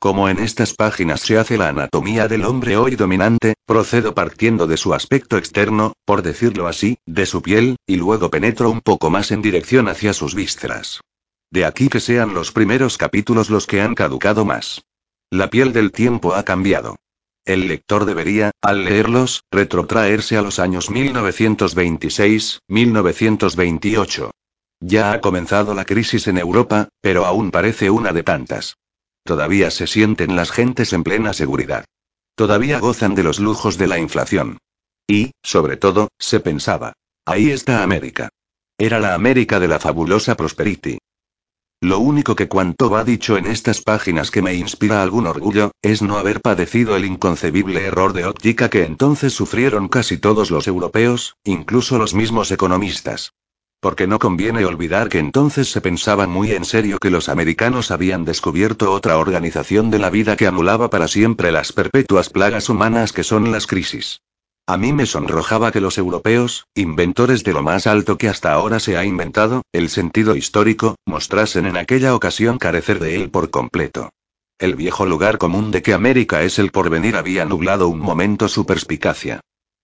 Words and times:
Como 0.00 0.30
en 0.30 0.38
estas 0.38 0.72
páginas 0.72 1.20
se 1.20 1.36
hace 1.36 1.58
la 1.58 1.68
anatomía 1.68 2.26
del 2.26 2.46
hombre 2.46 2.78
hoy 2.78 2.96
dominante, 2.96 3.52
procedo 3.66 4.14
partiendo 4.14 4.66
de 4.66 4.78
su 4.78 4.94
aspecto 4.94 5.36
externo, 5.36 5.92
por 6.06 6.22
decirlo 6.22 6.68
así, 6.68 6.96
de 7.04 7.26
su 7.26 7.42
piel, 7.42 7.76
y 7.86 7.96
luego 7.96 8.30
penetro 8.30 8.70
un 8.70 8.80
poco 8.80 9.10
más 9.10 9.30
en 9.30 9.42
dirección 9.42 9.88
hacia 9.88 10.14
sus 10.14 10.34
vísceras. 10.34 11.02
De 11.50 11.66
aquí 11.66 11.90
que 11.90 12.00
sean 12.00 12.32
los 12.32 12.50
primeros 12.50 12.96
capítulos 12.96 13.50
los 13.50 13.66
que 13.66 13.82
han 13.82 13.94
caducado 13.94 14.46
más. 14.46 14.80
La 15.30 15.50
piel 15.50 15.74
del 15.74 15.92
tiempo 15.92 16.32
ha 16.34 16.44
cambiado. 16.44 16.96
El 17.44 17.68
lector 17.68 18.06
debería, 18.06 18.52
al 18.62 18.86
leerlos, 18.86 19.42
retrotraerse 19.50 20.38
a 20.38 20.42
los 20.42 20.60
años 20.60 20.88
1926, 20.88 22.60
1928. 22.68 24.30
Ya 24.80 25.12
ha 25.12 25.20
comenzado 25.20 25.74
la 25.74 25.84
crisis 25.84 26.26
en 26.26 26.38
Europa, 26.38 26.88
pero 27.02 27.26
aún 27.26 27.50
parece 27.50 27.90
una 27.90 28.14
de 28.14 28.22
tantas. 28.22 28.76
Todavía 29.24 29.70
se 29.70 29.86
sienten 29.86 30.36
las 30.36 30.50
gentes 30.50 30.92
en 30.92 31.04
plena 31.04 31.32
seguridad. 31.32 31.84
Todavía 32.34 32.78
gozan 32.78 33.14
de 33.14 33.22
los 33.22 33.38
lujos 33.38 33.78
de 33.78 33.86
la 33.86 33.98
inflación. 33.98 34.58
Y, 35.06 35.32
sobre 35.42 35.76
todo, 35.76 36.08
se 36.18 36.40
pensaba. 36.40 36.94
Ahí 37.26 37.50
está 37.50 37.82
América. 37.82 38.28
Era 38.78 38.98
la 38.98 39.14
América 39.14 39.60
de 39.60 39.68
la 39.68 39.78
fabulosa 39.78 40.36
Prosperity. 40.36 40.98
Lo 41.82 41.98
único 41.98 42.34
que 42.34 42.48
cuanto 42.48 42.90
va 42.90 43.04
dicho 43.04 43.38
en 43.38 43.46
estas 43.46 43.80
páginas 43.80 44.30
que 44.30 44.42
me 44.42 44.54
inspira 44.54 45.02
algún 45.02 45.26
orgullo, 45.26 45.72
es 45.80 46.02
no 46.02 46.18
haber 46.18 46.42
padecido 46.42 46.94
el 46.94 47.06
inconcebible 47.06 47.86
error 47.86 48.12
de 48.12 48.26
óptica 48.26 48.68
que 48.68 48.84
entonces 48.84 49.32
sufrieron 49.32 49.88
casi 49.88 50.18
todos 50.18 50.50
los 50.50 50.66
europeos, 50.66 51.36
incluso 51.42 51.96
los 51.96 52.14
mismos 52.14 52.50
economistas. 52.50 53.32
Porque 53.80 54.06
no 54.06 54.18
conviene 54.18 54.66
olvidar 54.66 55.08
que 55.08 55.18
entonces 55.18 55.70
se 55.70 55.80
pensaba 55.80 56.26
muy 56.26 56.52
en 56.52 56.66
serio 56.66 56.98
que 56.98 57.08
los 57.08 57.30
americanos 57.30 57.90
habían 57.90 58.26
descubierto 58.26 58.92
otra 58.92 59.16
organización 59.16 59.90
de 59.90 59.98
la 59.98 60.10
vida 60.10 60.36
que 60.36 60.46
anulaba 60.46 60.90
para 60.90 61.08
siempre 61.08 61.50
las 61.50 61.72
perpetuas 61.72 62.28
plagas 62.28 62.68
humanas 62.68 63.12
que 63.14 63.24
son 63.24 63.50
las 63.50 63.66
crisis. 63.66 64.20
A 64.66 64.76
mí 64.76 64.92
me 64.92 65.06
sonrojaba 65.06 65.72
que 65.72 65.80
los 65.80 65.98
europeos, 65.98 66.66
inventores 66.74 67.42
de 67.42 67.54
lo 67.54 67.62
más 67.62 67.86
alto 67.86 68.18
que 68.18 68.28
hasta 68.28 68.52
ahora 68.52 68.78
se 68.80 68.98
ha 68.98 69.04
inventado, 69.04 69.62
el 69.72 69.88
sentido 69.88 70.36
histórico, 70.36 70.96
mostrasen 71.06 71.66
en 71.66 71.76
aquella 71.76 72.14
ocasión 72.14 72.58
carecer 72.58 73.00
de 73.00 73.16
él 73.16 73.30
por 73.30 73.50
completo. 73.50 74.10
El 74.58 74.76
viejo 74.76 75.06
lugar 75.06 75.38
común 75.38 75.70
de 75.70 75.80
que 75.80 75.94
América 75.94 76.42
es 76.42 76.58
el 76.58 76.70
porvenir 76.70 77.16
había 77.16 77.46
nublado 77.46 77.88
un 77.88 77.98
momento 77.98 78.46
su 78.46 78.66
perspicacia. 78.66 79.40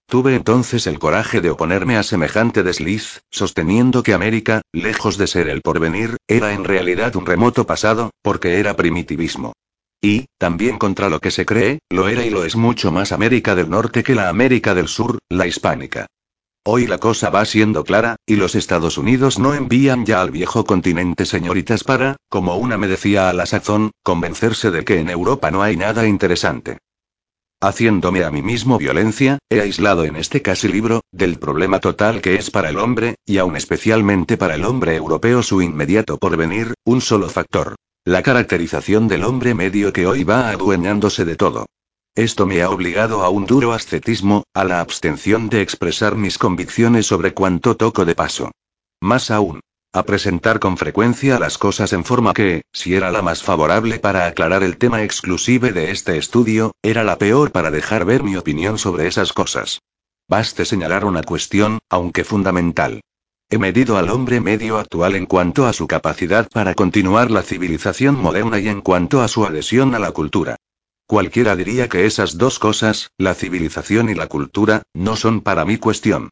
Tuve 0.09 0.37
entonces 0.37 0.87
el 0.87 1.01
coraje 1.01 1.41
de 1.41 1.51
oponerme 1.51 1.97
a 1.97 2.05
semejante 2.05 2.63
desliz, 2.63 3.23
sosteniendo 3.29 4.05
que 4.05 4.15
América, 4.15 4.63
lejos 4.73 5.19
de 5.19 5.27
ser 5.27 5.49
el 5.49 5.63
porvenir, 5.63 6.17
era 6.29 6.53
en 6.53 6.63
realidad 6.63 7.17
un 7.17 7.27
remoto 7.27 7.67
pasado, 7.67 8.11
porque 8.23 8.61
era 8.61 8.77
primitivismo. 8.77 9.53
Y, 10.01 10.27
también 10.39 10.79
contra 10.79 11.09
lo 11.09 11.19
que 11.19 11.33
se 11.33 11.45
cree, 11.45 11.81
lo 11.91 12.09
era 12.09 12.25
y 12.25 12.31
lo 12.31 12.45
es 12.45 12.55
mucho 12.55 12.93
más 12.93 13.11
América 13.11 13.57
del 13.57 13.69
Norte 13.69 14.05
que 14.05 14.15
la 14.15 14.29
América 14.29 14.77
del 14.77 14.87
Sur, 14.87 15.19
la 15.29 15.49
hispánica. 15.49 16.07
Hoy 16.65 16.87
la 16.87 16.99
cosa 16.99 17.31
va 17.31 17.45
siendo 17.45 17.83
clara, 17.83 18.15
y 18.27 18.37
los 18.37 18.55
Estados 18.55 18.99
Unidos 18.99 19.41
no 19.41 19.55
envían 19.55 20.07
ya 20.07 20.21
al 20.21 20.31
viejo 20.31 20.65
continente 20.65 21.25
señoritas 21.25 21.83
para, 21.83 22.17
como 22.29 22.57
una 22.57 22.77
me 22.77 22.87
decía 22.87 23.29
a 23.29 23.33
la 23.33 23.47
sazón, 23.47 23.91
convencerse 24.05 24.71
de 24.71 24.85
que 24.85 25.01
en 25.01 25.11
Europa 25.11 25.51
no 25.51 25.63
hay 25.63 25.77
nada 25.77 26.07
interesante. 26.07 26.79
Haciéndome 27.67 28.23
a 28.23 28.31
mí 28.31 28.43
mismo 28.43 28.79
violencia, 28.79 29.41
he 29.51 29.61
aislado 29.61 30.05
en 30.05 30.15
este 30.15 30.41
casi 30.41 30.69
libro, 30.69 31.01
del 31.11 31.41
problema 31.41 31.81
total 31.81 32.21
que 32.21 32.37
es 32.37 32.49
para 32.49 32.71
el 32.71 32.79
hombre, 32.79 33.17
y 33.27 33.39
aún 33.39 33.57
especialmente 33.57 34.37
para 34.37 34.55
el 34.55 34.65
hombre 34.65 34.95
europeo 34.95 35.43
su 35.43 35.61
inmediato 35.61 36.17
porvenir, 36.17 36.75
un 36.85 37.01
solo 37.01 37.29
factor. 37.29 37.75
La 38.05 38.23
caracterización 38.23 39.09
del 39.09 39.25
hombre 39.25 39.55
medio 39.55 39.93
que 39.93 40.07
hoy 40.07 40.23
va 40.23 40.51
adueñándose 40.51 41.25
de 41.25 41.35
todo. 41.35 41.67
Esto 42.15 42.47
me 42.47 42.63
ha 42.63 42.71
obligado 42.71 43.25
a 43.25 43.31
un 43.31 43.47
duro 43.47 43.73
ascetismo, 43.73 44.45
a 44.55 44.63
la 44.63 44.79
abstención 44.79 45.49
de 45.49 45.61
expresar 45.61 46.15
mis 46.15 46.39
convicciones 46.39 47.07
sobre 47.07 47.35
cuanto 47.35 47.77
toco 47.77 48.05
de 48.05 48.15
paso. 48.15 48.53
Más 49.01 49.33
aún, 49.33 49.59
a 49.97 50.03
presentar 50.03 50.61
con 50.61 50.77
frecuencia 50.77 51.39
las 51.39 51.57
cosas 51.57 51.95
en 51.95 52.05
forma 52.05 52.35
que, 52.35 52.61
si 52.71 52.95
era 52.95 53.11
la 53.11 53.23
más 53.23 53.43
favorable 53.43 53.99
para 53.99 54.27
aclarar 54.27 54.63
el 54.63 54.77
tema 54.77 55.03
exclusive 55.03 55.73
de 55.73 55.91
este 55.91 56.19
estudio, 56.19 56.73
era 56.83 57.03
la 57.03 57.17
peor 57.17 57.51
para 57.51 57.71
dejar 57.71 58.05
ver 58.05 58.23
mi 58.23 58.37
opinión 58.37 58.77
sobre 58.77 59.07
esas 59.07 59.33
cosas. 59.33 59.81
Baste 60.29 60.67
señalar 60.67 61.07
una 61.07 61.23
cuestión, 61.23 61.79
aunque 61.89 62.25
fundamental. 62.25 63.01
He 63.49 63.57
medido 63.57 63.97
al 63.97 64.11
hombre 64.11 64.43
medio 64.43 64.77
actual 64.77 65.15
en 65.15 65.25
cuanto 65.25 65.67
a 65.67 65.73
su 65.73 65.87
capacidad 65.87 66.47
para 66.51 66.75
continuar 66.75 67.31
la 67.31 67.41
civilización 67.41 68.17
moderna 68.17 68.59
y 68.59 68.69
en 68.69 68.83
cuanto 68.83 69.23
a 69.23 69.29
su 69.29 69.47
adhesión 69.47 69.95
a 69.95 69.99
la 69.99 70.13
cultura. 70.13 70.57
Cualquiera 71.07 71.57
diría 71.57 71.89
que 71.89 72.05
esas 72.05 72.37
dos 72.37 72.59
cosas, 72.59 73.13
la 73.17 73.33
civilización 73.33 74.11
y 74.11 74.15
la 74.15 74.27
cultura, 74.27 74.83
no 74.93 75.17
son 75.17 75.41
para 75.41 75.65
mí 75.65 75.79
cuestión. 75.79 76.29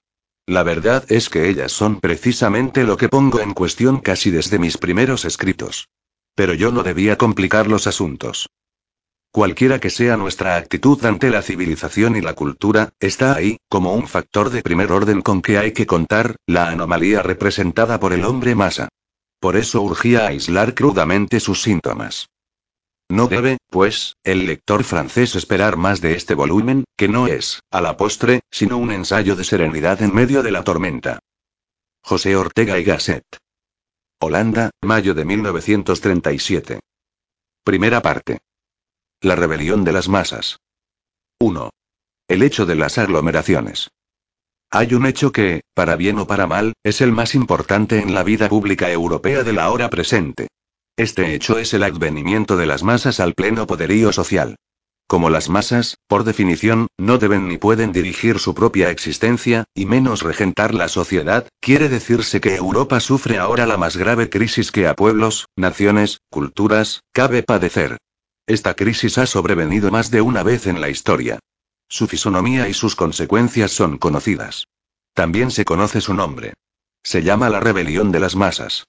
La 0.47 0.63
verdad 0.63 1.05
es 1.09 1.31
que 1.31 1.49
ellas 1.49 1.73
son 1.73 2.01
precisamente 2.01 2.85
lo 2.85 2.99
que 2.99 3.09
pongo 3.09 3.41
en 3.41 3.55
cuestión 3.55 4.01
casi 4.01 4.31
desde 4.31 4.59
mis 4.59 4.77
primeros 4.77 5.25
escritos. 5.25 5.89
Pero 6.35 6.53
yo 6.53 6.71
no 6.71 6.83
debía 6.83 7.17
complicar 7.17 7.67
los 7.67 7.87
asuntos. 7.87 8.51
Cualquiera 9.31 9.81
que 9.81 9.91
sea 9.91 10.17
nuestra 10.17 10.57
actitud 10.57 11.03
ante 11.05 11.31
la 11.31 11.43
civilización 11.43 12.15
y 12.15 12.21
la 12.21 12.35
cultura, 12.35 12.93
está 13.01 13.35
ahí, 13.35 13.57
como 13.69 13.95
un 13.95 14.07
factor 14.07 14.51
de 14.51 14.63
primer 14.63 14.93
orden 14.93 15.23
con 15.23 15.43
que 15.43 15.59
hay 15.59 15.73
que 15.73 15.87
contar, 15.87 16.37
la 16.47 16.69
anomalía 16.69 17.23
representada 17.23 17.99
por 17.99 18.13
el 18.13 18.25
hombre 18.25 18.55
masa. 18.55 18.89
Por 19.41 19.57
eso 19.57 19.83
urgía 19.83 20.27
aislar 20.27 20.75
crudamente 20.75 21.41
sus 21.41 21.63
síntomas. 21.63 22.29
No 23.09 23.29
debe, 23.29 23.59
pues, 23.71 24.17
el 24.25 24.47
lector 24.47 24.83
francés 24.83 25.37
esperar 25.37 25.77
más 25.77 26.01
de 26.01 26.15
este 26.15 26.35
volumen, 26.35 26.85
que 26.97 27.09
no 27.09 27.27
es, 27.27 27.61
a 27.71 27.81
la 27.81 27.97
postre, 27.97 28.41
sino 28.51 28.79
un 28.79 28.93
ensayo 28.93 29.37
de 29.37 29.45
serenidad 29.45 30.03
en 30.03 30.15
medio 30.15 30.43
de 30.43 30.51
la 30.51 30.65
tormenta. 30.65 31.19
José 32.03 32.37
Ortega 32.37 32.79
y 32.79 32.85
Gasset. 32.85 33.25
Holanda, 34.21 34.71
mayo 34.83 35.15
de 35.15 35.25
1937. 35.25 36.81
Primera 37.63 38.01
parte. 38.01 38.39
La 39.21 39.37
rebelión 39.37 39.85
de 39.85 39.93
las 39.93 40.09
masas. 40.09 40.59
1. 41.41 41.71
El 42.29 42.43
hecho 42.43 42.65
de 42.65 42.75
las 42.75 42.97
aglomeraciones. 42.99 43.91
Hay 44.71 44.95
un 44.95 45.07
hecho 45.07 45.31
que, 45.31 45.63
para 45.75 45.97
bien 45.97 46.19
o 46.19 46.27
para 46.27 46.47
mal, 46.47 46.73
es 46.83 47.01
el 47.01 47.13
más 47.13 47.35
importante 47.35 47.99
en 47.99 48.15
la 48.15 48.23
vida 48.23 48.49
pública 48.49 48.91
europea 48.91 49.43
de 49.43 49.53
la 49.53 49.71
hora 49.71 49.89
presente. 49.91 50.49
Este 50.97 51.35
hecho 51.35 51.59
es 51.59 51.75
el 51.75 51.83
advenimiento 51.83 52.57
de 52.57 52.67
las 52.67 52.85
masas 52.85 53.19
al 53.19 53.35
pleno 53.35 53.67
poderío 53.67 54.13
social. 54.13 54.55
Como 55.09 55.29
las 55.29 55.49
masas, 55.49 55.97
por 56.07 56.23
definición, 56.23 56.87
no 56.99 57.19
deben 57.19 57.49
ni 57.49 57.59
pueden 57.59 57.91
dirigir 57.91 58.39
su 58.39 58.55
propia 58.55 58.91
existencia, 58.91 59.65
y 59.75 59.87
menos 59.87 60.23
regentar 60.23 60.73
la 60.73 60.89
sociedad, 60.89 61.49
quiere 61.61 61.89
decirse 61.89 62.41
que 62.41 62.55
Europa 62.55 63.01
sufre 63.01 63.39
ahora 63.39 63.67
la 63.67 63.77
más 63.77 63.97
grave 63.97 64.31
crisis 64.31 64.71
que 64.71 64.87
a 64.87 64.95
pueblos, 64.95 65.47
naciones, 65.57 66.21
culturas, 66.31 67.03
cabe 67.13 67.43
padecer. 67.43 67.99
Esta 68.47 68.75
crisis 68.75 69.19
ha 69.19 69.27
sobrevenido 69.27 69.91
más 69.91 70.13
de 70.13 70.21
una 70.21 70.45
vez 70.45 70.69
en 70.69 70.81
la 70.81 70.91
historia. 70.91 71.41
Su 71.89 72.07
fisonomía 72.07 72.69
y 72.69 72.73
sus 72.73 72.95
consecuencias 72.95 73.73
son 73.73 73.99
conocidas. 73.99 74.69
También 75.13 75.51
se 75.51 75.65
conoce 75.65 76.01
su 76.01 76.15
nombre. 76.15 76.55
Se 77.03 77.23
llama 77.23 77.51
la 77.51 77.59
rebelión 77.59 78.13
de 78.13 78.21
las 78.21 78.37
masas. 78.37 78.85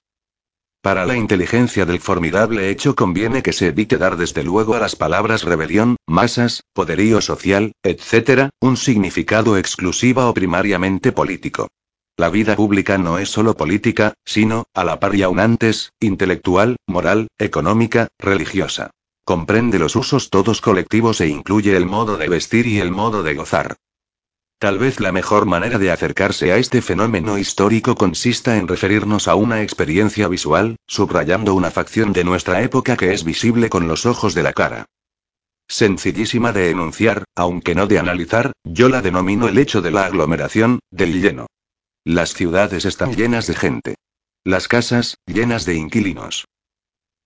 Para 0.86 1.04
la 1.04 1.16
inteligencia 1.16 1.84
del 1.84 1.98
formidable 1.98 2.70
hecho 2.70 2.94
conviene 2.94 3.42
que 3.42 3.52
se 3.52 3.66
evite 3.66 3.98
dar 3.98 4.16
desde 4.16 4.44
luego 4.44 4.74
a 4.74 4.78
las 4.78 4.94
palabras 4.94 5.42
rebelión, 5.42 5.96
masas, 6.06 6.62
poderío 6.74 7.20
social, 7.20 7.72
etc., 7.82 8.50
un 8.60 8.76
significado 8.76 9.56
exclusiva 9.56 10.28
o 10.28 10.32
primariamente 10.32 11.10
político. 11.10 11.66
La 12.16 12.30
vida 12.30 12.54
pública 12.54 12.98
no 12.98 13.18
es 13.18 13.30
solo 13.30 13.56
política, 13.56 14.14
sino, 14.24 14.66
a 14.74 14.84
la 14.84 15.00
par 15.00 15.16
y 15.16 15.24
aún 15.24 15.40
antes, 15.40 15.90
intelectual, 15.98 16.76
moral, 16.86 17.26
económica, 17.36 18.06
religiosa. 18.16 18.92
Comprende 19.24 19.80
los 19.80 19.96
usos 19.96 20.30
todos 20.30 20.60
colectivos 20.60 21.20
e 21.20 21.26
incluye 21.26 21.76
el 21.76 21.86
modo 21.86 22.16
de 22.16 22.28
vestir 22.28 22.68
y 22.68 22.78
el 22.78 22.92
modo 22.92 23.24
de 23.24 23.34
gozar. 23.34 23.76
Tal 24.58 24.78
vez 24.78 25.00
la 25.00 25.12
mejor 25.12 25.44
manera 25.44 25.78
de 25.78 25.90
acercarse 25.90 26.50
a 26.50 26.56
este 26.56 26.80
fenómeno 26.80 27.36
histórico 27.36 27.94
consista 27.94 28.56
en 28.56 28.66
referirnos 28.66 29.28
a 29.28 29.34
una 29.34 29.62
experiencia 29.62 30.28
visual, 30.28 30.76
subrayando 30.86 31.54
una 31.54 31.70
facción 31.70 32.14
de 32.14 32.24
nuestra 32.24 32.62
época 32.62 32.96
que 32.96 33.12
es 33.12 33.22
visible 33.22 33.68
con 33.68 33.86
los 33.86 34.06
ojos 34.06 34.34
de 34.34 34.42
la 34.42 34.54
cara. 34.54 34.86
Sencillísima 35.68 36.52
de 36.52 36.70
enunciar, 36.70 37.24
aunque 37.34 37.74
no 37.74 37.86
de 37.86 37.98
analizar, 37.98 38.52
yo 38.64 38.88
la 38.88 39.02
denomino 39.02 39.46
el 39.46 39.58
hecho 39.58 39.82
de 39.82 39.90
la 39.90 40.06
aglomeración, 40.06 40.78
del 40.90 41.20
lleno. 41.20 41.48
Las 42.04 42.32
ciudades 42.32 42.86
están 42.86 43.14
llenas 43.14 43.46
de 43.46 43.56
gente. 43.56 43.94
Las 44.42 44.68
casas, 44.68 45.18
llenas 45.26 45.66
de 45.66 45.74
inquilinos. 45.74 46.46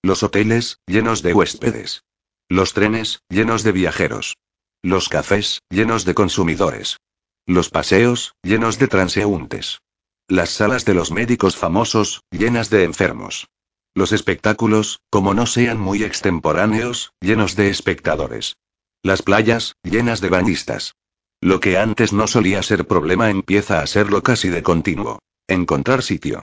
Los 0.01 0.23
hoteles, 0.23 0.79
llenos 0.85 1.21
de 1.21 1.33
huéspedes. 1.33 2.03
Los 2.49 2.73
trenes, 2.73 3.21
llenos 3.29 3.63
de 3.63 3.71
viajeros. 3.71 4.35
Los 4.81 5.07
cafés, 5.07 5.61
llenos 5.69 6.03
de 6.03 6.13
consumidores. 6.13 6.97
Los 7.47 7.69
paseos, 7.69 8.35
llenos 8.43 8.77
de 8.77 8.87
transeúntes. 8.87 9.81
Las 10.27 10.51
salas 10.51 10.85
de 10.85 10.93
los 10.93 11.11
médicos 11.11 11.57
famosos, 11.57 12.21
llenas 12.31 12.69
de 12.69 12.83
enfermos. 12.83 13.49
Los 13.93 14.11
espectáculos, 14.11 15.01
como 15.09 15.33
no 15.33 15.45
sean 15.45 15.79
muy 15.79 16.03
extemporáneos, 16.03 17.13
llenos 17.19 17.55
de 17.55 17.69
espectadores. 17.69 18.55
Las 19.03 19.23
playas, 19.23 19.75
llenas 19.83 20.21
de 20.21 20.29
bañistas. 20.29 20.95
Lo 21.41 21.59
que 21.59 21.77
antes 21.77 22.13
no 22.13 22.27
solía 22.27 22.61
ser 22.61 22.85
problema 22.85 23.31
empieza 23.31 23.81
a 23.81 23.87
serlo 23.87 24.21
casi 24.21 24.49
de 24.49 24.61
continuo. 24.61 25.19
Encontrar 25.47 26.03
sitio. 26.03 26.41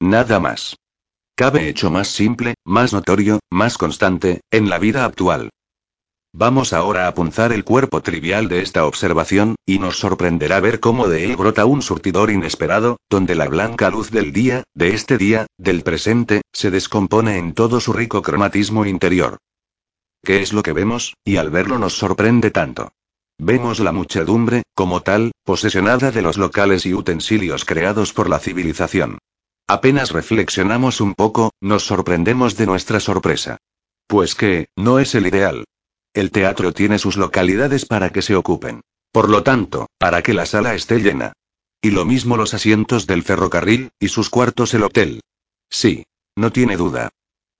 Nada 0.00 0.40
más. 0.40 0.76
Cabe 1.36 1.68
hecho 1.68 1.90
más 1.90 2.08
simple, 2.08 2.54
más 2.64 2.94
notorio, 2.94 3.40
más 3.50 3.76
constante, 3.76 4.40
en 4.50 4.70
la 4.70 4.78
vida 4.78 5.04
actual. 5.04 5.50
Vamos 6.38 6.74
ahora 6.74 7.08
a 7.08 7.14
punzar 7.14 7.50
el 7.54 7.64
cuerpo 7.64 8.02
trivial 8.02 8.48
de 8.48 8.60
esta 8.60 8.84
observación, 8.84 9.56
y 9.64 9.78
nos 9.78 9.98
sorprenderá 9.98 10.60
ver 10.60 10.80
cómo 10.80 11.08
de 11.08 11.24
él 11.24 11.34
brota 11.34 11.64
un 11.64 11.80
surtidor 11.80 12.30
inesperado, 12.30 12.98
donde 13.08 13.34
la 13.34 13.48
blanca 13.48 13.88
luz 13.88 14.10
del 14.10 14.34
día, 14.34 14.62
de 14.74 14.88
este 14.88 15.16
día, 15.16 15.46
del 15.56 15.82
presente, 15.82 16.42
se 16.52 16.70
descompone 16.70 17.38
en 17.38 17.54
todo 17.54 17.80
su 17.80 17.94
rico 17.94 18.20
cromatismo 18.20 18.84
interior. 18.84 19.38
¿Qué 20.22 20.42
es 20.42 20.52
lo 20.52 20.62
que 20.62 20.74
vemos? 20.74 21.14
Y 21.24 21.38
al 21.38 21.48
verlo 21.48 21.78
nos 21.78 21.96
sorprende 21.96 22.50
tanto. 22.50 22.92
Vemos 23.38 23.80
la 23.80 23.92
muchedumbre, 23.92 24.64
como 24.74 25.00
tal, 25.00 25.32
posesionada 25.42 26.10
de 26.10 26.20
los 26.20 26.36
locales 26.36 26.84
y 26.84 26.92
utensilios 26.92 27.64
creados 27.64 28.12
por 28.12 28.28
la 28.28 28.40
civilización. 28.40 29.16
Apenas 29.66 30.10
reflexionamos 30.10 31.00
un 31.00 31.14
poco, 31.14 31.52
nos 31.62 31.86
sorprendemos 31.86 32.58
de 32.58 32.66
nuestra 32.66 33.00
sorpresa. 33.00 33.56
Pues 34.06 34.34
que, 34.34 34.66
no 34.76 34.98
es 34.98 35.14
el 35.14 35.26
ideal. 35.26 35.64
El 36.16 36.30
teatro 36.30 36.72
tiene 36.72 36.98
sus 36.98 37.18
localidades 37.18 37.84
para 37.84 38.08
que 38.08 38.22
se 38.22 38.34
ocupen. 38.34 38.80
Por 39.12 39.28
lo 39.28 39.42
tanto, 39.42 39.90
para 39.98 40.22
que 40.22 40.32
la 40.32 40.46
sala 40.46 40.74
esté 40.74 41.00
llena. 41.00 41.34
Y 41.82 41.90
lo 41.90 42.06
mismo 42.06 42.38
los 42.38 42.54
asientos 42.54 43.06
del 43.06 43.22
ferrocarril, 43.22 43.90
y 44.00 44.08
sus 44.08 44.30
cuartos 44.30 44.72
el 44.72 44.84
hotel. 44.84 45.20
Sí. 45.68 46.04
No 46.34 46.52
tiene 46.52 46.78
duda. 46.78 47.10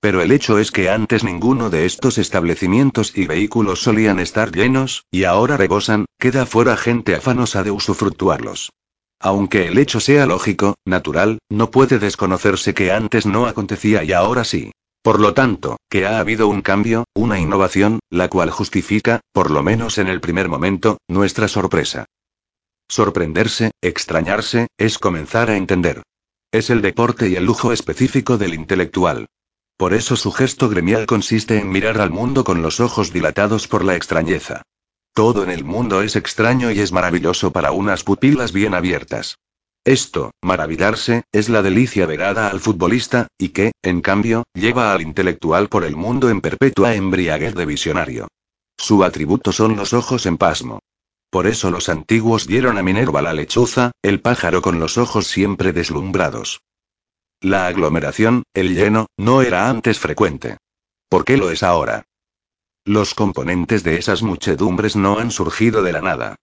Pero 0.01 0.23
el 0.23 0.33
hecho 0.33 0.59
es 0.59 0.71
que 0.71 0.89
antes 0.89 1.23
ninguno 1.23 1.69
de 1.69 1.85
estos 1.85 2.17
establecimientos 2.17 3.13
y 3.15 3.27
vehículos 3.27 3.83
solían 3.83 4.21
estar 4.21 4.53
llenos, 4.53 5.05
y 5.11 5.25
ahora 5.25 5.59
rebosan, 5.59 6.07
queda 6.19 6.47
fuera 6.47 6.79
gente 6.79 7.15
afanosa 7.15 7.63
de 7.63 7.73
usufructuarlos. 7.73 8.71
Aunque 9.21 9.67
el 9.67 9.77
hecho 9.77 10.01
sea 10.01 10.25
lógico, 10.25 10.77
natural, 10.87 11.41
no 11.51 11.71
puede 11.71 11.99
desconocerse 11.99 12.73
que 12.73 12.91
antes 12.91 13.27
no 13.27 13.45
acontecía 13.45 14.03
y 14.03 14.13
ahora 14.13 14.45
sí. 14.45 14.73
Por 15.07 15.21
lo 15.21 15.35
tanto, 15.35 15.77
que 15.89 16.05
ha 16.05 16.19
habido 16.19 16.49
un 16.49 16.63
cambio, 16.63 17.05
una 17.15 17.39
innovación, 17.39 18.01
la 18.11 18.27
cual 18.27 18.51
justifica, 18.51 19.21
por 19.33 19.53
lo 19.53 19.63
menos 19.63 19.99
en 19.99 20.09
el 20.09 20.21
primer 20.21 20.49
momento, 20.49 20.99
nuestra 21.07 21.47
sorpresa. 21.47 22.07
Sorprenderse, 22.89 23.71
extrañarse, 23.81 24.67
es 24.77 24.99
comenzar 24.99 25.49
a 25.49 25.57
entender. 25.57 26.03
Es 26.51 26.71
el 26.71 26.83
deporte 26.83 27.29
y 27.29 27.37
el 27.37 27.45
lujo 27.45 27.71
específico 27.71 28.37
del 28.37 28.55
intelectual. 28.55 29.27
Por 29.77 29.95
eso 29.95 30.17
su 30.17 30.33
gesto 30.33 30.69
gremial 30.69 31.07
consiste 31.07 31.61
en 31.61 31.71
mirar 31.71 32.01
al 32.01 32.11
mundo 32.11 32.43
con 32.43 32.61
los 32.61 32.81
ojos 32.81 33.13
dilatados 33.13 33.69
por 33.69 33.85
la 33.85 33.95
extrañeza. 33.95 34.63
Todo 35.15 35.45
en 35.45 35.51
el 35.51 35.63
mundo 35.63 36.03
es 36.03 36.17
extraño 36.17 36.73
y 36.73 36.81
es 36.81 36.91
maravilloso 36.91 37.53
para 37.53 37.71
unas 37.71 38.03
pupilas 38.03 38.51
bien 38.51 38.75
abiertas. 38.75 39.37
Esto, 39.87 40.33
maravillarse, 40.43 41.23
es 41.31 41.49
la 41.49 41.63
delicia 41.63 42.07
verada 42.07 42.49
al 42.49 42.59
futbolista, 42.59 43.29
y 43.39 43.51
que, 43.51 43.71
en 43.83 44.01
cambio, 44.01 44.43
lleva 44.53 44.93
al 44.93 45.01
intelectual 45.01 45.69
por 45.69 45.85
el 45.85 45.95
mundo 45.95 46.29
en 46.29 46.41
perpetua 46.41 46.97
embriaguez 46.97 47.55
de 47.55 47.67
visionario. 47.67 48.27
Su 48.77 49.05
atributo 49.05 49.53
son 49.53 49.77
los 49.77 49.93
ojos 49.93 50.27
en 50.27 50.39
pasmo. 50.39 50.81
Por 51.31 51.47
eso 51.47 51.71
los 51.71 51.89
antiguos 51.89 52.49
dieron 52.49 52.79
a 52.79 52.83
Minerva 52.83 53.23
la 53.23 53.33
lechuza, 53.33 53.93
el 54.03 54.21
pájaro 54.21 54.61
con 54.61 54.81
los 54.81 54.99
ojos 54.99 55.29
siempre 55.29 55.73
deslumbrados. 55.73 56.63
La 57.41 57.69
aglomeración, 57.69 58.43
el 58.55 58.75
lleno, 58.75 59.07
no 59.17 59.41
era 59.41 59.71
antes 59.71 60.01
frecuente. 60.01 60.57
¿Por 61.09 61.25
qué 61.25 61.37
lo 61.37 61.53
es 61.53 61.63
ahora? 61.63 62.07
Los 62.85 63.15
componentes 63.15 63.85
de 63.85 63.99
esas 63.99 64.25
muchedumbres 64.25 64.97
no 64.97 65.21
han 65.21 65.31
surgido 65.31 65.85
de 65.85 65.93
la 65.93 66.01
nada. 66.01 66.35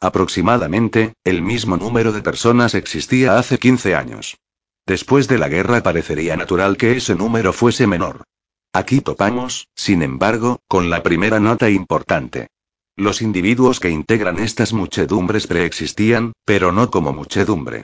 Aproximadamente, 0.00 1.14
el 1.24 1.42
mismo 1.42 1.76
número 1.76 2.12
de 2.12 2.22
personas 2.22 2.74
existía 2.74 3.38
hace 3.38 3.58
15 3.58 3.96
años. 3.96 4.38
Después 4.86 5.26
de 5.26 5.38
la 5.38 5.48
guerra 5.48 5.82
parecería 5.82 6.36
natural 6.36 6.76
que 6.76 6.96
ese 6.96 7.14
número 7.14 7.52
fuese 7.52 7.86
menor. 7.86 8.24
Aquí 8.72 9.00
topamos, 9.00 9.68
sin 9.74 10.02
embargo, 10.02 10.60
con 10.68 10.88
la 10.88 11.02
primera 11.02 11.40
nota 11.40 11.68
importante. 11.68 12.48
Los 12.96 13.22
individuos 13.22 13.80
que 13.80 13.90
integran 13.90 14.38
estas 14.38 14.72
muchedumbres 14.72 15.46
preexistían, 15.46 16.32
pero 16.44 16.70
no 16.72 16.90
como 16.90 17.12
muchedumbre. 17.12 17.82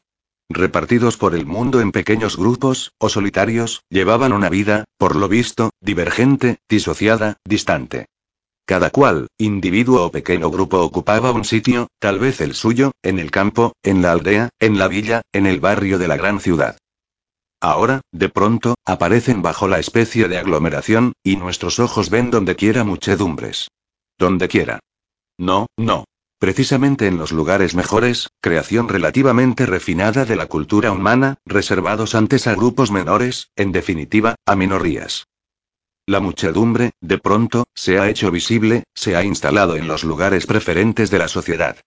Repartidos 0.49 1.17
por 1.17 1.35
el 1.35 1.47
mundo 1.47 1.81
en 1.81 1.91
pequeños 1.91 2.37
grupos, 2.37 2.93
o 2.99 3.09
solitarios, 3.09 3.83
llevaban 3.89 4.33
una 4.33 4.51
vida, 4.51 4.85
por 4.99 5.17
lo 5.17 5.29
visto, 5.29 5.71
divergente, 5.81 6.59
disociada, 6.69 7.39
distante. 7.45 8.07
Cada 8.67 8.91
cual, 8.91 9.29
individuo 9.37 10.07
o 10.07 10.11
pequeño 10.11 10.51
grupo 10.51 10.81
ocupaba 10.81 11.33
un 11.33 11.45
sitio, 11.45 11.89
tal 11.99 12.19
vez 12.19 12.41
el 12.41 12.55
suyo, 12.55 12.93
en 13.03 13.19
el 13.19 13.31
campo, 13.31 13.75
en 13.83 14.01
la 14.01 14.13
aldea, 14.13 14.49
en 14.59 14.79
la 14.79 14.89
villa, 14.89 15.21
en 15.33 15.47
el 15.47 15.61
barrio 15.61 15.99
de 15.99 16.09
la 16.09 16.17
gran 16.17 16.41
ciudad. 16.41 16.79
Ahora, 17.61 18.01
de 18.11 18.29
pronto, 18.29 18.75
aparecen 18.87 19.43
bajo 19.43 19.69
la 19.69 19.79
especie 19.79 20.29
de 20.29 20.39
aglomeración, 20.39 21.13
y 21.23 21.37
nuestros 21.37 21.79
ojos 21.79 22.09
ven 22.09 22.31
donde 22.31 22.57
quiera 22.57 22.85
muchedumbres. 22.85 23.69
Donde 24.19 24.49
quiera. 24.49 24.81
No, 25.39 25.67
no. 25.77 26.05
Precisamente 26.39 27.07
en 27.07 27.17
los 27.17 27.33
lugares 27.33 27.75
mejores, 27.75 28.29
creación 28.41 28.89
relativamente 28.89 29.67
refinada 29.67 30.25
de 30.25 30.37
la 30.37 30.47
cultura 30.47 30.93
humana, 30.93 31.37
reservados 31.45 32.15
antes 32.15 32.47
a 32.47 32.55
grupos 32.55 32.91
menores, 32.91 33.49
en 33.57 33.73
definitiva, 33.73 34.37
a 34.47 34.57
minorías. 34.57 35.27
La 36.07 36.21
muchedumbre, 36.21 36.91
de 37.01 37.17
pronto, 37.17 37.65
se 37.75 37.99
ha 37.99 38.11
hecho 38.11 38.31
visible, 38.31 38.85
se 38.95 39.17
ha 39.17 39.25
instalado 39.25 39.77
en 39.77 39.89
los 39.89 40.05
lugares 40.05 40.45
preferentes 40.47 41.11
de 41.11 41.19
la 41.19 41.29
sociedad. 41.29 41.79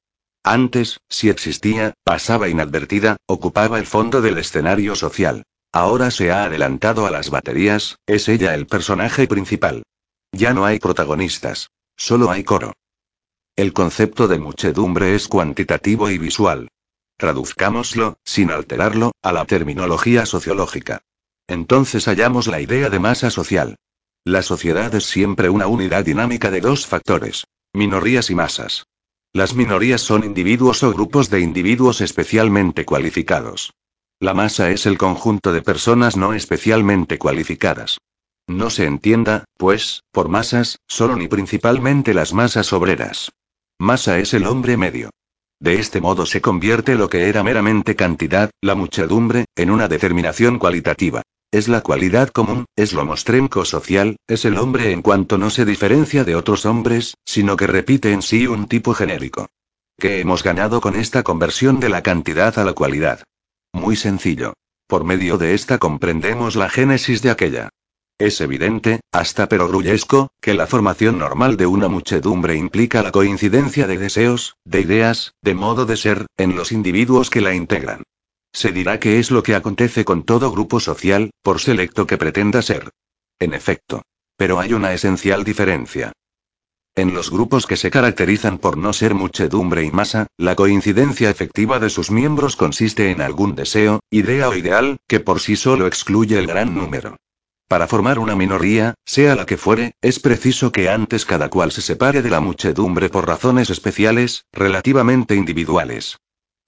Antes, 0.43 0.99
si 1.07 1.29
existía, 1.29 1.93
pasaba 2.03 2.49
inadvertida, 2.49 3.17
ocupaba 3.27 3.77
el 3.77 3.85
fondo 3.85 4.21
del 4.21 4.39
escenario 4.39 4.95
social. 4.95 5.43
Ahora 5.71 6.09
se 6.09 6.31
ha 6.31 6.45
adelantado 6.45 7.05
a 7.05 7.11
las 7.11 7.29
baterías, 7.29 7.99
es 8.07 8.27
ella 8.27 8.55
el 8.55 8.65
personaje 8.65 9.27
principal. 9.27 9.83
Ya 10.31 10.53
no 10.53 10.65
hay 10.65 10.79
protagonistas. 10.79 11.69
Solo 11.95 12.31
hay 12.31 12.43
coro. 12.43 12.73
El 13.55 13.73
concepto 13.73 14.27
de 14.27 14.39
muchedumbre 14.39 15.13
es 15.13 15.27
cuantitativo 15.27 16.09
y 16.09 16.17
visual. 16.17 16.69
Traduzcámoslo, 17.17 18.17
sin 18.23 18.49
alterarlo, 18.49 19.11
a 19.21 19.31
la 19.31 19.45
terminología 19.45 20.25
sociológica. 20.25 21.01
Entonces 21.47 22.05
hallamos 22.05 22.47
la 22.47 22.61
idea 22.61 22.89
de 22.89 22.99
masa 22.99 23.29
social. 23.29 23.77
La 24.27 24.41
sociedad 24.41 24.93
es 24.93 25.05
siempre 25.05 25.47
una 25.47 25.67
unidad 25.67 26.03
dinámica 26.03 26.51
de 26.51 26.59
dos 26.59 26.85
factores, 26.85 27.47
minorías 27.71 28.29
y 28.29 28.35
masas. 28.35 28.85
Las 29.31 29.55
minorías 29.55 30.01
son 30.01 30.25
individuos 30.25 30.83
o 30.83 30.91
grupos 30.91 31.29
de 31.29 31.39
individuos 31.39 32.01
especialmente 32.01 32.83
cualificados. 32.83 33.71
La 34.19 34.33
masa 34.33 34.69
es 34.71 34.85
el 34.85 34.97
conjunto 34.97 35.53
de 35.53 35.61
personas 35.61 36.17
no 36.17 36.33
especialmente 36.33 37.17
cualificadas. 37.17 37.99
No 38.47 38.69
se 38.69 38.83
entienda, 38.83 39.45
pues, 39.57 40.03
por 40.11 40.27
masas, 40.27 40.79
solo 40.89 41.15
ni 41.15 41.29
principalmente 41.29 42.13
las 42.13 42.33
masas 42.33 42.73
obreras. 42.73 43.31
Masa 43.79 44.19
es 44.19 44.33
el 44.33 44.45
hombre 44.45 44.75
medio. 44.75 45.09
De 45.61 45.75
este 45.75 46.01
modo 46.01 46.25
se 46.25 46.41
convierte 46.41 46.95
lo 46.95 47.07
que 47.07 47.29
era 47.29 47.43
meramente 47.43 47.95
cantidad, 47.95 48.51
la 48.59 48.75
muchedumbre, 48.75 49.45
en 49.55 49.71
una 49.71 49.87
determinación 49.87 50.59
cualitativa. 50.59 51.21
Es 51.49 51.69
la 51.69 51.79
cualidad 51.79 52.27
común, 52.27 52.65
es 52.75 52.91
lo 52.91 53.05
mostrenco 53.05 53.63
social, 53.63 54.17
es 54.27 54.43
el 54.43 54.57
hombre 54.57 54.91
en 54.91 55.01
cuanto 55.01 55.37
no 55.37 55.49
se 55.49 55.63
diferencia 55.63 56.25
de 56.25 56.35
otros 56.35 56.65
hombres, 56.65 57.15
sino 57.23 57.55
que 57.55 57.67
repite 57.67 58.11
en 58.11 58.21
sí 58.21 58.47
un 58.47 58.67
tipo 58.67 58.93
genérico. 58.93 59.47
¿Qué 59.97 60.19
hemos 60.19 60.43
ganado 60.43 60.81
con 60.81 60.97
esta 60.97 61.23
conversión 61.23 61.79
de 61.79 61.87
la 61.87 62.03
cantidad 62.03 62.59
a 62.59 62.65
la 62.65 62.73
cualidad? 62.73 63.23
Muy 63.71 63.95
sencillo. 63.95 64.53
Por 64.87 65.05
medio 65.05 65.37
de 65.37 65.53
esta 65.53 65.77
comprendemos 65.77 66.57
la 66.57 66.69
génesis 66.69 67.21
de 67.21 67.29
aquella. 67.29 67.69
Es 68.19 68.41
evidente, 68.41 68.99
hasta 69.13 69.47
perogrullesco, 69.47 70.29
que 70.41 70.53
la 70.53 70.67
formación 70.67 71.17
normal 71.17 71.55
de 71.55 71.65
una 71.65 71.87
muchedumbre 71.87 72.55
implica 72.55 73.03
la 73.03 73.11
coincidencia 73.11 73.87
de 73.87 73.97
deseos, 73.97 74.57
de 74.65 74.81
ideas, 74.81 75.33
de 75.41 75.53
modo 75.53 75.85
de 75.85 75.95
ser, 75.95 76.25
en 76.35 76.57
los 76.57 76.73
individuos 76.73 77.29
que 77.29 77.39
la 77.39 77.53
integran. 77.53 78.03
Se 78.57 78.71
dirá 78.71 78.99
que 78.99 79.19
es 79.19 79.29
lo 79.29 79.43
que 79.43 79.53
acontece 79.53 80.03
con 80.03 80.23
todo 80.23 80.49
grupo 80.49 80.79
social, 80.79 81.29
por 81.43 81.59
selecto 81.59 82.07
que 82.07 82.17
pretenda 82.17 82.63
ser. 82.63 82.89
En 83.37 83.53
efecto. 83.53 84.01
Pero 84.35 84.59
hay 84.59 84.73
una 84.73 84.93
esencial 84.93 85.43
diferencia. 85.43 86.11
En 86.95 87.13
los 87.13 87.29
grupos 87.29 87.67
que 87.67 87.77
se 87.77 87.91
caracterizan 87.91 88.57
por 88.57 88.75
no 88.75 88.93
ser 88.93 89.13
muchedumbre 89.13 89.83
y 89.83 89.91
masa, 89.91 90.25
la 90.37 90.55
coincidencia 90.55 91.29
efectiva 91.29 91.77
de 91.77 91.91
sus 91.91 92.09
miembros 92.09 92.55
consiste 92.55 93.11
en 93.11 93.21
algún 93.21 93.53
deseo, 93.53 93.99
idea 94.09 94.49
o 94.49 94.55
ideal, 94.55 94.97
que 95.07 95.19
por 95.19 95.39
sí 95.39 95.55
solo 95.55 95.85
excluye 95.85 96.39
el 96.39 96.47
gran 96.47 96.73
número. 96.73 97.15
Para 97.67 97.85
formar 97.85 98.17
una 98.17 98.35
minoría, 98.35 98.95
sea 99.05 99.35
la 99.35 99.45
que 99.45 99.57
fuere, 99.57 99.93
es 100.01 100.19
preciso 100.19 100.71
que 100.71 100.89
antes 100.89 101.25
cada 101.25 101.51
cual 101.51 101.71
se 101.71 101.83
separe 101.83 102.23
de 102.23 102.31
la 102.31 102.39
muchedumbre 102.39 103.09
por 103.09 103.27
razones 103.27 103.69
especiales, 103.69 104.45
relativamente 104.51 105.35
individuales. 105.35 106.17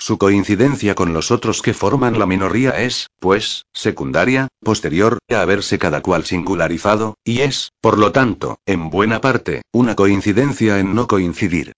Su 0.01 0.18
coincidencia 0.18 0.96
con 0.96 1.13
los 1.13 1.29
otros 1.29 1.62
que 1.62 1.74
forman 1.74 2.18
la 2.18 2.25
minoría 2.25 2.82
es, 2.82 3.08
pues, 3.20 3.65
secundaria, 3.74 4.48
posterior 4.63 5.18
a 5.29 5.41
haberse 5.41 5.77
cada 5.77 6.01
cual 6.01 6.24
singularizado, 6.24 7.15
y 7.25 7.41
es, 7.41 7.74
por 7.82 7.98
lo 7.98 8.13
tanto, 8.13 8.60
en 8.65 8.89
buena 8.89 9.20
parte, 9.20 9.62
una 9.74 9.96
coincidencia 9.96 10.79
en 10.79 10.96
no 10.96 11.08
coincidir. 11.08 11.74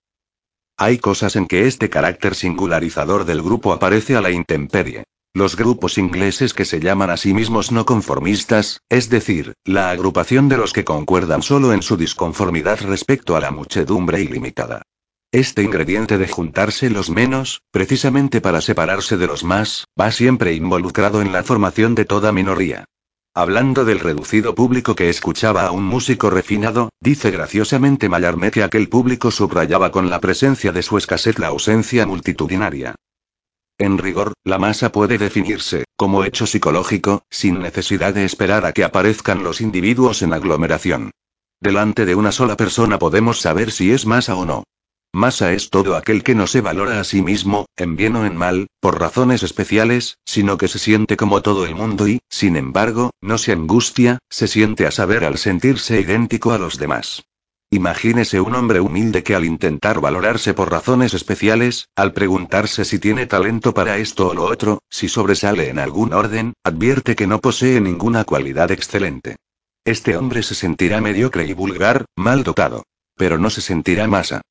Hay 0.78 1.00
cosas 1.00 1.36
en 1.36 1.48
que 1.48 1.66
este 1.66 1.90
carácter 1.90 2.36
singularizador 2.36 3.25
del 3.25 3.42
grupo 3.42 3.74
aparece 3.74 4.16
a 4.16 4.22
la 4.22 4.30
intemperie. 4.30 5.04
Los 5.34 5.56
grupos 5.56 5.98
ingleses 5.98 6.54
que 6.54 6.66
se 6.66 6.80
llaman 6.80 7.10
a 7.10 7.18
sí 7.18 7.34
mismos 7.34 7.72
no 7.72 7.86
conformistas, 7.86 8.82
es 8.90 9.10
decir, 9.10 9.54
la 9.66 9.90
agrupación 9.90 10.48
de 10.48 10.58
los 10.58 10.74
que 10.74 10.86
concuerdan 10.86 11.42
solo 11.42 11.74
en 11.74 11.82
su 11.82 11.98
disconformidad 11.98 12.82
respecto 12.82 13.36
a 13.36 13.42
la 13.42 13.50
muchedumbre 13.50 14.22
ilimitada. 14.22 14.84
Este 15.33 15.63
ingrediente 15.63 16.17
de 16.17 16.27
juntarse 16.27 16.89
los 16.89 17.09
menos, 17.09 17.61
precisamente 17.71 18.41
para 18.41 18.59
separarse 18.59 19.15
de 19.15 19.27
los 19.27 19.45
más, 19.45 19.88
va 20.00 20.11
siempre 20.11 20.53
involucrado 20.53 21.21
en 21.21 21.31
la 21.31 21.41
formación 21.41 21.95
de 21.95 22.03
toda 22.03 22.33
minoría. 22.33 22.83
Hablando 23.33 23.85
del 23.85 24.01
reducido 24.01 24.55
público 24.55 24.93
que 24.93 25.07
escuchaba 25.07 25.67
a 25.67 25.71
un 25.71 25.85
músico 25.85 26.29
refinado, 26.29 26.89
dice 27.00 27.31
graciosamente 27.31 28.09
Mallarmé 28.09 28.51
que 28.51 28.61
aquel 28.61 28.89
público 28.89 29.31
subrayaba 29.31 29.89
con 29.89 30.09
la 30.09 30.19
presencia 30.19 30.73
de 30.73 30.83
su 30.83 30.97
escasez 30.97 31.39
la 31.39 31.47
ausencia 31.47 32.05
multitudinaria. 32.05 32.95
En 33.77 34.00
rigor, 34.00 34.33
la 34.43 34.59
masa 34.59 34.91
puede 34.91 35.17
definirse, 35.17 35.85
como 35.95 36.25
hecho 36.25 36.45
psicológico, 36.45 37.23
sin 37.29 37.59
necesidad 37.59 38.13
de 38.13 38.25
esperar 38.25 38.65
a 38.65 38.73
que 38.73 38.83
aparezcan 38.83 39.43
los 39.43 39.61
individuos 39.61 40.23
en 40.23 40.33
aglomeración. 40.33 41.11
Delante 41.61 42.05
de 42.05 42.15
una 42.15 42.33
sola 42.33 42.57
persona 42.57 43.00
podemos 43.00 43.39
saber 43.39 43.71
si 43.71 43.93
es 43.93 44.05
masa 44.05 44.35
o 44.35 44.45
no. 44.45 44.65
Masa 45.13 45.51
es 45.51 45.70
todo 45.70 45.98
aquel 45.98 46.24
que 46.24 46.36
no 46.36 46.48
se 46.48 46.62
valora 46.62 47.01
a 47.01 47.03
sí 47.03 47.22
mismo, 47.22 47.65
en 47.75 47.98
bien 47.98 48.15
o 48.15 48.25
en 48.25 48.38
mal, 48.38 48.68
por 48.80 49.00
razones 49.00 49.44
especiales, 49.44 50.18
sino 50.24 50.58
que 50.58 50.70
se 50.70 50.80
siente 50.80 51.18
como 51.18 51.41
todo 51.41 51.65
el 51.65 51.75
mundo 51.75 52.08
y, 52.08 52.22
sin 52.30 52.56
embargo, 52.56 53.12
no 53.20 53.38
se 53.38 53.51
angustia, 53.51 54.20
se 54.30 54.48
siente 54.48 54.88
a 54.88 54.91
saber 54.91 55.25
al 55.25 55.38
sentirse 55.38 56.00
idéntico 56.00 56.53
a 56.53 56.58
los 56.58 56.77
demás. 56.77 57.24
Imagínese 57.74 58.39
un 58.39 58.56
hombre 58.56 58.80
humilde 58.80 59.24
que 59.24 59.36
al 59.36 59.46
intentar 59.46 60.00
valorarse 60.00 60.53
por 60.53 60.72
razones 60.72 61.13
especiales, 61.13 61.89
al 61.96 62.13
preguntarse 62.13 62.86
si 62.86 63.00
tiene 63.00 63.25
talento 63.25 63.74
para 63.74 63.98
esto 63.98 64.30
o 64.30 64.34
lo 64.34 64.44
otro, 64.44 64.82
si 64.89 65.10
sobresale 65.10 65.70
en 65.70 65.80
algún 65.80 66.13
orden, 66.13 66.53
advierte 66.63 67.15
que 67.15 67.27
no 67.27 67.39
posee 67.39 67.80
ninguna 67.82 68.24
cualidad 68.24 68.72
excelente. 68.72 69.38
Este 69.84 70.15
hombre 70.15 70.44
se 70.44 70.56
sentirá 70.56 71.01
mediocre 71.01 71.46
y 71.46 71.53
vulgar, 71.53 72.06
mal 72.15 72.44
dotado. 72.44 72.84
Pero 73.15 73.38
no 73.38 73.50
se 73.50 73.62
sentirá 73.62 74.08
masa. 74.08 74.41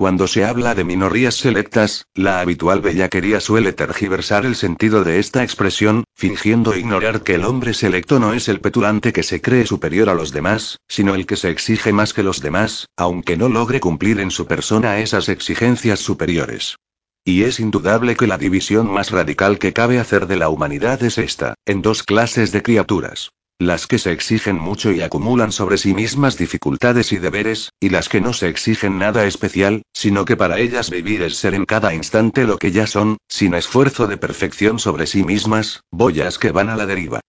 Cuando 0.00 0.26
se 0.26 0.46
habla 0.46 0.74
de 0.74 0.82
minorías 0.82 1.34
selectas, 1.34 2.06
la 2.14 2.40
habitual 2.40 2.80
bellaquería 2.80 3.38
suele 3.38 3.74
tergiversar 3.74 4.46
el 4.46 4.56
sentido 4.56 5.04
de 5.04 5.18
esta 5.18 5.42
expresión, 5.42 6.04
fingiendo 6.14 6.74
ignorar 6.74 7.22
que 7.22 7.34
el 7.34 7.44
hombre 7.44 7.74
selecto 7.74 8.18
no 8.18 8.32
es 8.32 8.48
el 8.48 8.62
petulante 8.62 9.12
que 9.12 9.22
se 9.22 9.42
cree 9.42 9.66
superior 9.66 10.08
a 10.08 10.14
los 10.14 10.32
demás, 10.32 10.78
sino 10.88 11.14
el 11.14 11.26
que 11.26 11.36
se 11.36 11.50
exige 11.50 11.92
más 11.92 12.14
que 12.14 12.22
los 12.22 12.40
demás, 12.40 12.86
aunque 12.96 13.36
no 13.36 13.50
logre 13.50 13.78
cumplir 13.78 14.20
en 14.20 14.30
su 14.30 14.46
persona 14.46 15.00
esas 15.00 15.28
exigencias 15.28 16.00
superiores. 16.00 16.76
Y 17.22 17.42
es 17.42 17.60
indudable 17.60 18.16
que 18.16 18.26
la 18.26 18.38
división 18.38 18.90
más 18.90 19.10
radical 19.10 19.58
que 19.58 19.74
cabe 19.74 19.98
hacer 19.98 20.26
de 20.26 20.36
la 20.36 20.48
humanidad 20.48 21.02
es 21.02 21.18
esta, 21.18 21.56
en 21.66 21.82
dos 21.82 22.04
clases 22.04 22.52
de 22.52 22.62
criaturas. 22.62 23.32
Las 23.60 23.86
que 23.86 23.98
se 23.98 24.10
exigen 24.10 24.58
mucho 24.58 24.90
y 24.90 25.02
acumulan 25.02 25.52
sobre 25.52 25.76
sí 25.76 25.92
mismas 25.92 26.38
dificultades 26.38 27.12
y 27.12 27.18
deberes, 27.18 27.74
y 27.78 27.90
las 27.90 28.08
que 28.08 28.22
no 28.22 28.32
se 28.32 28.48
exigen 28.48 28.98
nada 28.98 29.26
especial, 29.26 29.82
sino 29.92 30.24
que 30.24 30.34
para 30.34 30.58
ellas 30.58 30.88
vivir 30.88 31.20
es 31.20 31.36
ser 31.36 31.52
en 31.52 31.66
cada 31.66 31.92
instante 31.92 32.44
lo 32.44 32.56
que 32.56 32.72
ya 32.72 32.86
son, 32.86 33.18
sin 33.28 33.52
esfuerzo 33.52 34.06
de 34.06 34.16
perfección 34.16 34.78
sobre 34.78 35.06
sí 35.06 35.24
mismas, 35.24 35.82
boyas 35.90 36.38
que 36.38 36.52
van 36.52 36.70
a 36.70 36.76
la 36.76 36.86
deriva. 36.86 37.20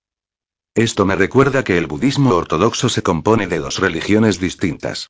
Esto 0.73 1.05
me 1.05 1.17
recuerda 1.17 1.65
que 1.65 1.77
el 1.77 1.87
budismo 1.87 2.33
ortodoxo 2.33 2.87
se 2.87 3.03
compone 3.03 3.47
de 3.47 3.59
dos 3.59 3.79
religiones 3.79 4.39
distintas. 4.39 5.09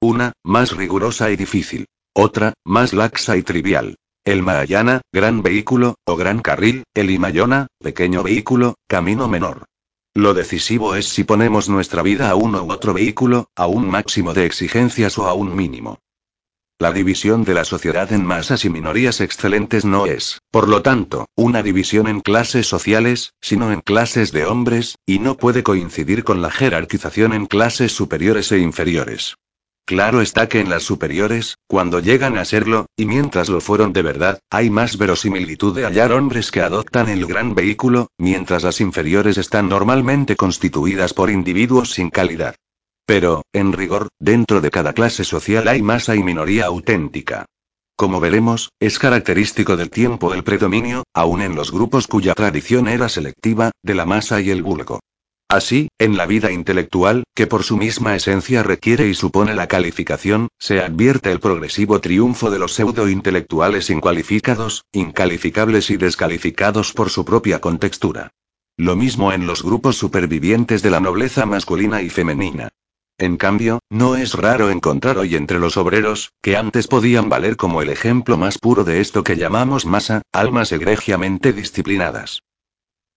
Una, 0.00 0.32
más 0.44 0.76
rigurosa 0.76 1.32
y 1.32 1.36
difícil. 1.36 1.86
Otra, 2.14 2.52
más 2.64 2.92
laxa 2.92 3.36
y 3.36 3.42
trivial. 3.42 3.96
El 4.24 4.44
Mahayana, 4.44 5.00
gran 5.12 5.42
vehículo, 5.42 5.96
o 6.04 6.14
gran 6.14 6.40
carril, 6.40 6.84
el 6.94 7.10
Himayana, 7.10 7.66
pequeño 7.80 8.22
vehículo, 8.22 8.76
camino 8.86 9.26
menor. 9.26 9.64
Lo 10.14 10.34
decisivo 10.34 10.94
es 10.94 11.08
si 11.08 11.24
ponemos 11.24 11.70
nuestra 11.70 12.02
vida 12.02 12.28
a 12.28 12.34
uno 12.34 12.62
u 12.62 12.70
otro 12.70 12.92
vehículo, 12.92 13.48
a 13.56 13.66
un 13.66 13.88
máximo 13.88 14.34
de 14.34 14.44
exigencias 14.44 15.16
o 15.16 15.26
a 15.26 15.32
un 15.32 15.56
mínimo. 15.56 16.00
La 16.78 16.92
división 16.92 17.44
de 17.44 17.54
la 17.54 17.64
sociedad 17.64 18.12
en 18.12 18.26
masas 18.26 18.64
y 18.66 18.68
minorías 18.68 19.20
excelentes 19.22 19.86
no 19.86 20.04
es, 20.04 20.40
por 20.50 20.68
lo 20.68 20.82
tanto, 20.82 21.28
una 21.34 21.62
división 21.62 22.08
en 22.08 22.20
clases 22.20 22.66
sociales, 22.66 23.32
sino 23.40 23.72
en 23.72 23.80
clases 23.80 24.32
de 24.32 24.44
hombres, 24.44 24.96
y 25.06 25.18
no 25.18 25.36
puede 25.38 25.62
coincidir 25.62 26.24
con 26.24 26.42
la 26.42 26.50
jerarquización 26.50 27.32
en 27.32 27.46
clases 27.46 27.92
superiores 27.92 28.52
e 28.52 28.58
inferiores. 28.58 29.36
Claro 29.84 30.20
está 30.20 30.48
que 30.48 30.60
en 30.60 30.70
las 30.70 30.84
superiores, 30.84 31.56
cuando 31.66 31.98
llegan 31.98 32.38
a 32.38 32.44
serlo, 32.44 32.86
y 32.96 33.04
mientras 33.04 33.48
lo 33.48 33.60
fueron 33.60 33.92
de 33.92 34.02
verdad, 34.02 34.38
hay 34.48 34.70
más 34.70 34.96
verosimilitud 34.96 35.74
de 35.74 35.84
hallar 35.84 36.12
hombres 36.12 36.50
que 36.52 36.60
adoptan 36.60 37.08
el 37.08 37.26
gran 37.26 37.54
vehículo, 37.54 38.06
mientras 38.16 38.62
las 38.62 38.80
inferiores 38.80 39.38
están 39.38 39.68
normalmente 39.68 40.36
constituidas 40.36 41.14
por 41.14 41.30
individuos 41.30 41.92
sin 41.92 42.10
calidad. 42.10 42.54
Pero, 43.06 43.42
en 43.52 43.72
rigor, 43.72 44.08
dentro 44.20 44.60
de 44.60 44.70
cada 44.70 44.92
clase 44.92 45.24
social 45.24 45.66
hay 45.66 45.82
masa 45.82 46.14
y 46.14 46.22
minoría 46.22 46.66
auténtica. 46.66 47.46
Como 47.96 48.20
veremos, 48.20 48.70
es 48.80 48.98
característico 48.98 49.76
del 49.76 49.90
tiempo 49.90 50.32
el 50.32 50.44
predominio, 50.44 51.02
aun 51.12 51.42
en 51.42 51.56
los 51.56 51.72
grupos 51.72 52.06
cuya 52.06 52.34
tradición 52.34 52.88
era 52.88 53.08
selectiva, 53.08 53.72
de 53.82 53.94
la 53.94 54.06
masa 54.06 54.40
y 54.40 54.50
el 54.50 54.62
vulgo. 54.62 55.00
Así, 55.52 55.88
en 55.98 56.16
la 56.16 56.24
vida 56.24 56.50
intelectual, 56.50 57.24
que 57.34 57.46
por 57.46 57.62
su 57.62 57.76
misma 57.76 58.16
esencia 58.16 58.62
requiere 58.62 59.06
y 59.08 59.12
supone 59.12 59.54
la 59.54 59.66
calificación, 59.66 60.48
se 60.58 60.80
advierte 60.80 61.30
el 61.30 61.40
progresivo 61.40 62.00
triunfo 62.00 62.50
de 62.50 62.58
los 62.58 62.72
pseudo-intelectuales 62.72 63.90
incualificados, 63.90 64.86
incalificables 64.92 65.90
y 65.90 65.98
descalificados 65.98 66.94
por 66.94 67.10
su 67.10 67.26
propia 67.26 67.60
contextura. 67.60 68.30
Lo 68.78 68.96
mismo 68.96 69.30
en 69.30 69.46
los 69.46 69.62
grupos 69.62 69.98
supervivientes 69.98 70.80
de 70.80 70.88
la 70.88 71.00
nobleza 71.00 71.44
masculina 71.44 72.00
y 72.00 72.08
femenina. 72.08 72.70
En 73.18 73.36
cambio, 73.36 73.80
no 73.90 74.16
es 74.16 74.32
raro 74.32 74.70
encontrar 74.70 75.18
hoy 75.18 75.36
entre 75.36 75.58
los 75.58 75.76
obreros, 75.76 76.32
que 76.40 76.56
antes 76.56 76.88
podían 76.88 77.28
valer 77.28 77.56
como 77.58 77.82
el 77.82 77.90
ejemplo 77.90 78.38
más 78.38 78.56
puro 78.56 78.84
de 78.84 79.02
esto 79.02 79.22
que 79.22 79.36
llamamos 79.36 79.84
masa, 79.84 80.22
almas 80.32 80.72
egregiamente 80.72 81.52
disciplinadas. 81.52 82.40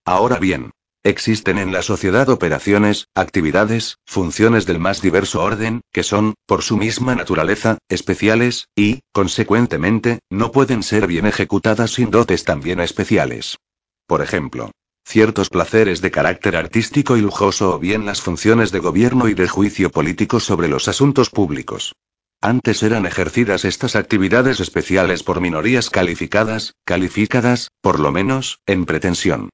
Ahora 0.04 0.38
bien, 0.38 0.72
Existen 1.06 1.60
en 1.60 1.72
la 1.72 1.84
sociedad 1.84 2.30
operaciones, 2.30 3.10
actividades, 3.14 4.00
funciones 4.08 4.66
del 4.66 4.80
más 4.80 5.04
diverso 5.04 5.44
orden, 5.44 5.82
que 5.94 6.02
son, 6.02 6.34
por 6.48 6.64
su 6.64 6.78
misma 6.78 7.14
naturaleza, 7.14 7.78
especiales, 7.90 8.70
y, 8.76 9.02
consecuentemente, 9.14 10.18
no 10.32 10.52
pueden 10.52 10.82
ser 10.82 11.06
bien 11.06 11.28
ejecutadas 11.28 11.92
sin 11.92 12.10
dotes 12.10 12.44
también 12.44 12.80
especiales. 12.80 13.60
Por 14.08 14.24
ejemplo, 14.24 14.72
ciertos 15.06 15.52
placeres 15.52 16.02
de 16.02 16.10
carácter 16.10 16.56
artístico 16.56 17.18
y 17.18 17.22
lujoso 17.22 17.76
o 17.76 17.78
bien 17.78 18.08
las 18.08 18.22
funciones 18.22 18.72
de 18.72 18.80
gobierno 18.80 19.30
y 19.30 19.36
de 19.36 19.48
juicio 19.48 19.92
político 19.92 20.40
sobre 20.40 20.70
los 20.70 20.88
asuntos 20.88 21.30
públicos. 21.30 21.94
Antes 22.42 22.82
eran 22.82 23.06
ejercidas 23.06 23.64
estas 23.64 23.96
actividades 23.96 24.60
especiales 24.60 25.22
por 25.22 25.40
minorías 25.40 25.92
calificadas, 25.92 26.74
calificadas, 26.84 27.70
por 27.82 28.00
lo 28.00 28.12
menos, 28.12 28.58
en 28.66 28.86
pretensión. 28.86 29.50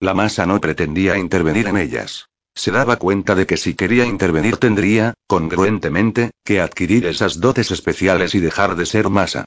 La 0.00 0.14
masa 0.14 0.46
no 0.46 0.60
pretendía 0.60 1.18
intervenir 1.18 1.66
en 1.66 1.76
ellas. 1.76 2.28
Se 2.54 2.70
daba 2.70 2.96
cuenta 2.96 3.34
de 3.34 3.46
que 3.46 3.56
si 3.56 3.74
quería 3.74 4.04
intervenir 4.04 4.56
tendría, 4.56 5.14
congruentemente, 5.26 6.30
que 6.44 6.60
adquirir 6.60 7.06
esas 7.06 7.40
dotes 7.40 7.70
especiales 7.70 8.34
y 8.34 8.40
dejar 8.40 8.76
de 8.76 8.86
ser 8.86 9.08
masa. 9.08 9.44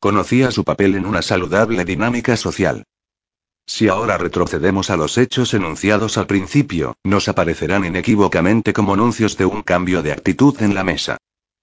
Conocía 0.00 0.50
su 0.50 0.64
papel 0.64 0.96
en 0.96 1.06
una 1.06 1.22
saludable 1.22 1.84
dinámica 1.84 2.36
social. 2.36 2.84
Si 3.64 3.86
ahora 3.86 4.18
retrocedemos 4.18 4.90
a 4.90 4.96
los 4.96 5.18
hechos 5.18 5.54
enunciados 5.54 6.18
al 6.18 6.26
principio, 6.26 6.96
nos 7.04 7.28
aparecerán 7.28 7.84
inequívocamente 7.84 8.72
como 8.72 8.94
anuncios 8.94 9.36
de 9.36 9.44
un 9.44 9.62
cambio 9.62 10.02
de 10.02 10.12
actitud 10.12 10.60
en 10.60 10.74
la 10.74 10.82
mesa. 10.82 11.18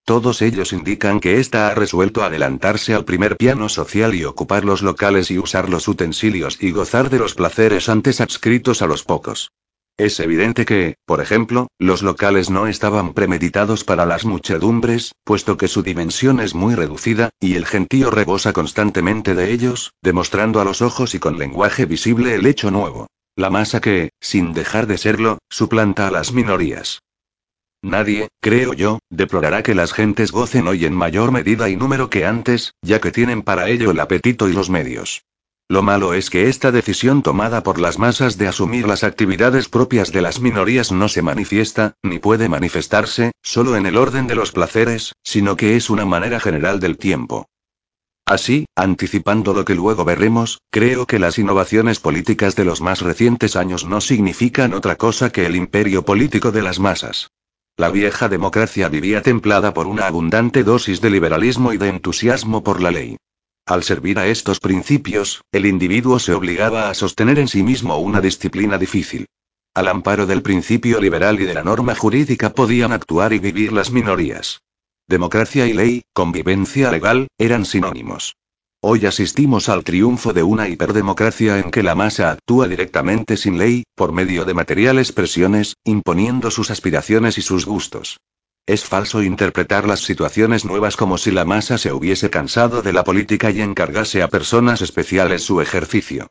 Todos 0.06 0.41
ellos 0.41 0.74
indican 0.74 1.20
que 1.20 1.39
ésta 1.39 1.68
ha 1.68 1.75
resuelto 1.75 2.24
adelantarse 2.24 2.94
al 2.94 3.06
primer 3.06 3.38
piano 3.38 3.70
social 3.70 4.15
y 4.15 4.25
ocupar 4.25 4.65
los 4.65 4.82
locales 4.82 5.29
y 5.32 5.38
usar 5.38 5.70
los 5.70 5.88
utensilios 5.88 6.58
y 6.62 6.72
gozar 6.72 7.10
de 7.10 7.20
los 7.20 7.36
placeres 7.36 7.89
antes 7.89 8.22
adscritos 8.22 8.82
a 8.82 8.88
los 8.88 9.03
pocos. 9.03 9.51
Es 10.00 10.22
evidente 10.22 10.65
que, 10.65 10.96
por 11.06 11.20
ejemplo, 11.20 11.68
los 11.77 12.03
locales 12.03 12.50
no 12.50 12.68
estaban 12.68 13.13
premeditados 13.13 13.84
para 13.84 14.06
las 14.06 14.24
muchedumbres, 14.24 15.12
puesto 15.25 15.58
que 15.58 15.68
su 15.68 15.84
dimensión 15.84 16.39
es 16.39 16.56
muy 16.56 16.74
reducida, 16.74 17.32
y 17.38 17.56
el 17.56 17.65
gentío 17.65 18.10
rebosa 18.10 18.53
constantemente 18.53 19.36
de 19.36 19.51
ellos, 19.51 19.91
demostrando 20.01 20.62
a 20.62 20.63
los 20.63 20.82
ojos 20.82 21.15
y 21.15 21.20
con 21.20 21.38
lenguaje 21.38 21.86
visible 21.86 22.36
el 22.36 22.46
hecho 22.46 22.72
nuevo. 22.72 23.08
La 23.36 23.50
masa 23.50 23.82
que, 23.82 24.12
sin 24.22 24.53
dejar 24.53 24.88
de 24.88 24.98
serlo, 24.98 25.39
suplanta 25.50 26.08
a 26.08 26.12
las 26.12 26.32
minorías. 26.32 27.01
Nadie, 27.81 28.27
creo 28.41 28.74
yo, 28.74 29.00
deplorará 29.09 29.63
que 29.63 29.74
las 29.74 29.93
gentes 29.93 30.31
gocen 30.31 30.67
hoy 30.67 30.86
en 30.86 30.93
mayor 30.93 31.31
medida 31.31 31.69
y 31.69 31.77
número 31.77 32.09
que 32.09 32.25
antes, 32.25 32.74
ya 32.81 33.00
que 33.00 33.12
tienen 33.12 33.41
para 33.41 33.69
ello 33.69 33.91
el 33.91 34.00
apetito 34.00 34.50
y 34.50 34.53
los 34.53 34.69
medios. 34.69 35.24
Lo 35.69 35.81
malo 35.81 36.13
es 36.13 36.29
que 36.29 36.50
esta 36.50 36.71
decisión 36.71 37.21
tomada 37.21 37.62
por 37.62 37.79
las 37.79 38.00
masas 38.00 38.38
de 38.38 38.48
asumir 38.48 38.88
las 38.88 39.03
actividades 39.03 39.69
propias 39.69 40.12
de 40.12 40.21
las 40.21 40.41
minorías 40.41 40.91
no 40.91 41.07
se 41.07 41.21
manifiesta, 41.21 41.93
ni 42.03 42.19
puede 42.19 42.50
manifestarse, 42.50 43.31
solo 43.43 43.75
en 43.75 43.86
el 43.86 43.95
orden 43.95 44.27
de 44.27 44.36
los 44.36 44.51
placeres, 44.51 45.13
sino 45.24 45.55
que 45.55 45.75
es 45.75 45.89
una 45.89 46.05
manera 46.05 46.39
general 46.39 46.79
del 46.79 46.98
tiempo. 46.98 47.48
Así, 48.25 48.65
anticipando 48.75 49.53
lo 49.53 49.63
que 49.63 49.75
luego 49.75 50.05
veremos, 50.05 50.59
creo 50.69 51.05
que 51.05 51.19
las 51.19 51.39
innovaciones 51.39 52.00
políticas 52.00 52.55
de 52.55 52.65
los 52.65 52.81
más 52.81 53.01
recientes 53.01 53.55
años 53.55 53.86
no 53.86 54.01
significan 54.01 54.74
otra 54.74 54.98
cosa 54.98 55.31
que 55.31 55.45
el 55.45 55.55
imperio 55.55 56.03
político 56.03 56.51
de 56.51 56.62
las 56.62 56.79
masas. 56.79 57.29
La 57.79 57.91
vieja 57.91 58.27
democracia 58.27 58.89
vivía 58.89 59.21
templada 59.21 59.74
por 59.74 59.88
una 59.88 60.05
abundante 60.05 60.65
dosis 60.65 61.00
de 61.00 61.09
liberalismo 61.09 61.71
y 61.71 61.77
de 61.77 61.88
entusiasmo 61.88 62.62
por 62.62 62.81
la 62.81 62.91
ley. 62.91 63.15
Al 63.65 63.83
servir 63.83 64.19
a 64.19 64.27
estos 64.27 64.59
principios, 64.59 65.45
el 65.53 65.65
individuo 65.65 66.19
se 66.19 66.33
obligaba 66.33 66.89
a 66.89 66.93
sostener 66.93 67.39
en 67.39 67.48
sí 67.48 67.63
mismo 67.63 67.98
una 68.00 68.19
disciplina 68.19 68.77
difícil. 68.77 69.27
Al 69.74 69.88
amparo 69.88 70.25
del 70.25 70.41
principio 70.41 71.00
liberal 71.00 71.39
y 71.39 71.45
de 71.45 71.53
la 71.53 71.63
norma 71.63 71.95
jurídica 71.95 72.50
podían 72.50 72.91
actuar 72.91 73.31
y 73.31 73.39
vivir 73.39 73.71
las 73.71 73.91
minorías. 73.91 74.59
Democracia 75.07 75.65
y 75.65 75.71
ley, 75.71 76.01
convivencia 76.12 76.91
legal, 76.91 77.29
eran 77.38 77.63
sinónimos. 77.63 78.36
Hoy 78.81 79.05
asistimos 79.05 79.67
al 79.67 79.83
triunfo 79.83 80.31
de 80.31 80.41
una 80.41 80.69
hiperdemocracia 80.69 81.59
en 81.59 81.69
que 81.69 81.83
la 81.83 81.95
masa 81.95 82.31
actúa 82.31 82.65
directamente 82.69 83.36
sin 83.36 83.57
ley, 83.57 83.83
por 83.93 84.13
medio 84.13 84.45
de 84.45 84.53
materiales 84.53 85.12
presiones, 85.12 85.75
imponiendo 85.83 86.50
sus 86.50 86.71
aspiraciones 86.71 87.38
y 87.38 87.41
sus 87.41 87.65
gustos. 87.65 88.21
Es 88.65 88.86
falso 88.86 89.21
interpretar 89.21 89.86
las 89.86 90.00
situaciones 90.00 90.63
nuevas 90.63 90.95
como 90.95 91.17
si 91.17 91.31
la 91.31 91.43
masa 91.43 91.77
se 91.77 91.91
hubiese 91.91 92.29
cansado 92.29 92.81
de 92.81 92.93
la 92.93 93.03
política 93.03 93.51
y 93.51 93.59
encargase 93.59 94.24
a 94.24 94.29
personas 94.29 94.81
especiales 94.81 95.43
su 95.43 95.59
ejercicio. 95.59 96.27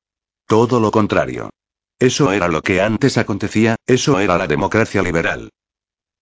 Todo 0.47 0.81
lo 0.81 0.91
contrario. 0.91 1.51
Eso 1.99 2.33
era 2.33 2.49
lo 2.49 2.63
que 2.63 2.81
antes 2.81 3.19
acontecía, 3.19 3.77
eso 3.87 4.21
era 4.21 4.39
la 4.39 4.47
democracia 4.47 5.03
liberal. 5.03 5.51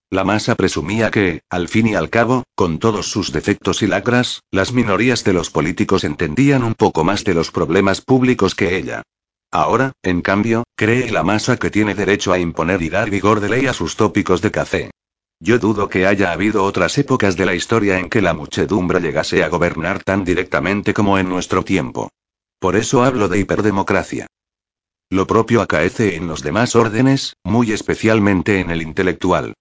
La 0.08 0.22
masa 0.22 0.54
presumía 0.54 1.10
que, 1.10 1.40
al 1.50 1.66
fin 1.68 1.88
y 1.88 1.96
al 1.96 2.10
cabo, 2.10 2.44
con 2.54 2.78
todos 2.78 3.10
sus 3.10 3.32
defectos 3.32 3.82
y 3.82 3.88
lacras, 3.88 4.40
las 4.52 4.72
minorías 4.72 5.24
de 5.24 5.32
los 5.32 5.50
políticos 5.50 6.04
entendían 6.04 6.62
un 6.62 6.74
poco 6.74 7.02
más 7.02 7.24
de 7.24 7.34
los 7.34 7.50
problemas 7.50 8.02
públicos 8.02 8.54
que 8.54 8.76
ella. 8.76 9.02
Ahora, 9.50 9.92
en 10.02 10.22
cambio, 10.22 10.62
cree 10.76 11.10
la 11.10 11.24
masa 11.24 11.56
que 11.56 11.70
tiene 11.70 11.96
derecho 11.96 12.32
a 12.32 12.38
imponer 12.38 12.82
y 12.82 12.88
dar 12.88 13.10
vigor 13.10 13.40
de 13.40 13.48
ley 13.48 13.66
a 13.66 13.72
sus 13.72 13.96
tópicos 13.96 14.42
de 14.42 14.52
café. 14.52 14.90
Yo 15.40 15.58
dudo 15.58 15.88
que 15.88 16.06
haya 16.06 16.30
habido 16.30 16.62
otras 16.62 16.96
épocas 16.98 17.36
de 17.36 17.46
la 17.46 17.54
historia 17.54 17.98
en 17.98 18.08
que 18.08 18.22
la 18.22 18.32
muchedumbre 18.32 19.00
llegase 19.00 19.42
a 19.42 19.48
gobernar 19.48 20.04
tan 20.04 20.24
directamente 20.24 20.94
como 20.94 21.18
en 21.18 21.28
nuestro 21.28 21.64
tiempo. 21.64 22.10
Por 22.60 22.76
eso 22.76 23.02
hablo 23.02 23.28
de 23.28 23.40
hiperdemocracia. 23.40 24.28
Lo 25.10 25.26
propio 25.26 25.62
acaece 25.62 26.14
en 26.14 26.28
los 26.28 26.42
demás 26.42 26.76
órdenes, 26.76 27.34
muy 27.44 27.72
especialmente 27.72 28.60
en 28.60 28.70
el 28.70 28.82
intelectual. 28.82 29.54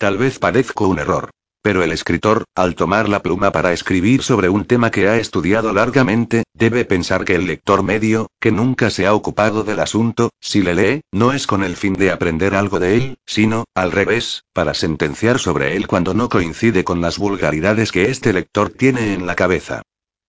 Tal 0.00 0.16
vez 0.16 0.38
parezco 0.38 0.88
un 0.88 0.98
error. 0.98 1.28
Pero 1.60 1.82
el 1.82 1.92
escritor, 1.92 2.44
al 2.54 2.74
tomar 2.74 3.06
la 3.10 3.20
pluma 3.20 3.52
para 3.52 3.74
escribir 3.74 4.22
sobre 4.22 4.48
un 4.48 4.64
tema 4.64 4.90
que 4.90 5.06
ha 5.08 5.18
estudiado 5.18 5.74
largamente, 5.74 6.44
debe 6.54 6.86
pensar 6.86 7.26
que 7.26 7.34
el 7.34 7.46
lector 7.46 7.82
medio, 7.82 8.28
que 8.40 8.50
nunca 8.50 8.88
se 8.88 9.06
ha 9.06 9.12
ocupado 9.12 9.62
del 9.62 9.78
asunto, 9.78 10.30
si 10.40 10.62
le 10.62 10.74
lee, 10.74 11.00
no 11.12 11.34
es 11.34 11.46
con 11.46 11.62
el 11.62 11.76
fin 11.76 11.92
de 11.92 12.12
aprender 12.12 12.54
algo 12.54 12.80
de 12.80 12.96
él, 12.96 13.18
sino, 13.26 13.64
al 13.74 13.92
revés, 13.92 14.44
para 14.54 14.72
sentenciar 14.72 15.38
sobre 15.38 15.76
él 15.76 15.86
cuando 15.86 16.14
no 16.14 16.30
coincide 16.30 16.82
con 16.82 17.02
las 17.02 17.18
vulgaridades 17.18 17.92
que 17.92 18.10
este 18.10 18.32
lector 18.32 18.70
tiene 18.70 19.12
en 19.12 19.26
la 19.26 19.34
cabeza. 19.34 19.82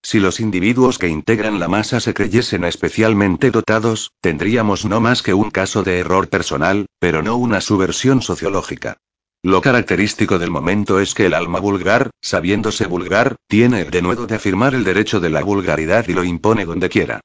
Si 0.04 0.20
los 0.20 0.42
individuos 0.42 0.98
que 0.98 1.08
integran 1.08 1.62
la 1.62 1.70
masa 1.70 2.02
se 2.02 2.14
creyesen 2.14 2.66
especialmente 2.66 3.52
dotados, 3.52 4.12
tendríamos 4.20 4.84
no 4.84 5.00
más 5.00 5.22
que 5.22 5.34
un 5.34 5.50
caso 5.50 5.82
de 5.82 6.00
error 6.00 6.28
personal, 6.28 6.88
pero 7.00 7.24
no 7.24 7.38
una 7.38 7.62
subversión 7.62 8.22
sociológica. 8.22 8.98
Lo 9.44 9.60
característico 9.62 10.38
del 10.38 10.52
momento 10.52 11.00
es 11.00 11.16
que 11.16 11.26
el 11.26 11.34
alma 11.34 11.60
vulgar, 11.60 12.12
sabiéndose 12.22 12.86
vulgar, 12.86 13.38
tiene 13.48 13.82
el 13.82 13.90
denuedo 13.90 14.28
de 14.28 14.36
afirmar 14.36 14.76
el 14.76 14.84
derecho 14.84 15.20
de 15.20 15.32
la 15.32 15.44
vulgaridad 15.44 16.08
y 16.08 16.14
lo 16.14 16.24
impone 16.24 16.66
donde 16.66 16.90
quiera. 16.90 17.22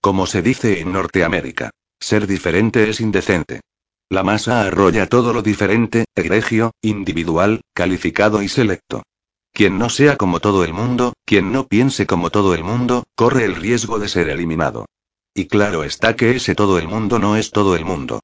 Como 0.00 0.26
se 0.26 0.42
dice 0.42 0.80
en 0.80 0.92
Norteamérica, 0.92 1.70
ser 2.00 2.26
diferente 2.26 2.90
es 2.90 3.00
indecente. 3.00 3.60
La 4.08 4.24
masa 4.24 4.62
arrolla 4.62 5.06
todo 5.06 5.32
lo 5.32 5.42
diferente, 5.42 6.06
egregio, 6.16 6.72
individual, 6.82 7.60
calificado 7.72 8.42
y 8.42 8.48
selecto. 8.48 9.04
Quien 9.52 9.78
no 9.78 9.90
sea 9.90 10.16
como 10.16 10.40
todo 10.40 10.64
el 10.64 10.72
mundo, 10.72 11.12
quien 11.24 11.52
no 11.52 11.68
piense 11.68 12.04
como 12.04 12.30
todo 12.30 12.54
el 12.54 12.64
mundo, 12.64 13.04
corre 13.14 13.44
el 13.44 13.54
riesgo 13.54 14.00
de 14.00 14.08
ser 14.08 14.28
eliminado. 14.28 14.86
Y 15.34 15.46
claro 15.46 15.84
está 15.84 16.16
que 16.16 16.34
ese 16.34 16.56
todo 16.56 16.78
el 16.78 16.88
mundo 16.88 17.20
no 17.20 17.36
es 17.36 17.52
todo 17.52 17.76
el 17.76 17.84
mundo. 17.84 18.20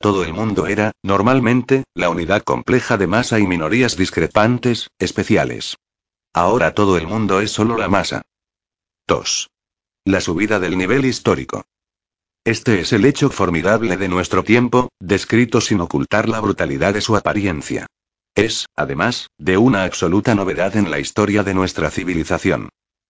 Todo 0.00 0.22
el 0.22 0.32
mundo 0.32 0.68
era, 0.68 0.92
normalmente, 1.02 1.84
la 1.94 2.08
unidad 2.08 2.42
compleja 2.42 2.96
de 2.96 3.08
masa 3.08 3.40
y 3.40 3.46
minorías 3.48 3.96
discrepantes, 3.96 4.88
especiales. 4.98 5.76
Ahora 6.32 6.72
todo 6.72 6.96
el 6.96 7.08
mundo 7.08 7.40
es 7.40 7.50
solo 7.50 7.76
la 7.76 7.88
masa. 7.88 8.22
2. 9.08 9.48
La 10.04 10.20
subida 10.20 10.60
del 10.60 10.78
nivel 10.78 11.04
histórico. 11.04 11.64
Este 12.44 12.80
es 12.80 12.92
el 12.92 13.04
hecho 13.04 13.28
formidable 13.28 13.96
de 13.96 14.08
nuestro 14.08 14.44
tiempo, 14.44 14.88
descrito 15.00 15.60
sin 15.60 15.80
ocultar 15.80 16.28
la 16.28 16.40
brutalidad 16.40 16.94
de 16.94 17.00
su 17.00 17.16
apariencia. 17.16 17.86
Es, 18.36 18.66
además, 18.76 19.26
de 19.36 19.56
una 19.56 19.82
absoluta 19.82 20.36
novedad 20.36 20.76
en 20.76 20.92
la 20.92 21.00
historia 21.00 21.42
de 21.42 21.54
nuestra 21.54 21.90
civilización. 21.90 22.68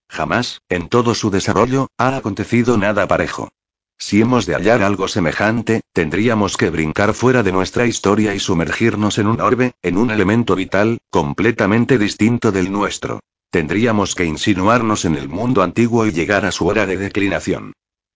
Jamás, 0.08 0.62
en 0.70 0.88
todo 0.88 1.14
su 1.14 1.30
desarrollo, 1.30 1.88
ha 1.98 2.16
acontecido 2.16 2.78
nada 2.78 3.06
parejo. 3.06 3.50
Si 3.98 4.20
hemos 4.20 4.46
de 4.46 4.54
hallar 4.54 4.82
algo 4.82 5.08
semejante, 5.08 5.80
tendríamos 5.92 6.56
que 6.56 6.70
brincar 6.70 7.14
fuera 7.14 7.42
de 7.42 7.52
nuestra 7.52 7.84
historia 7.84 8.34
y 8.34 8.38
sumergirnos 8.38 9.18
en 9.18 9.26
un 9.26 9.40
orbe, 9.40 9.72
en 9.82 9.98
un 9.98 10.10
elemento 10.10 10.54
vital, 10.54 10.98
completamente 11.10 11.98
distinto 11.98 12.52
del 12.52 12.70
nuestro. 12.70 13.20
Tendríamos 13.50 14.14
que 14.14 14.24
insinuarnos 14.24 15.04
en 15.04 15.16
el 15.16 15.28
mundo 15.28 15.62
antiguo 15.62 16.06
y 16.06 16.12
llegar 16.12 16.46
a 16.46 16.52
su 16.52 16.66
hora 16.66 16.86
de 16.86 16.96
declinación. 16.96 17.72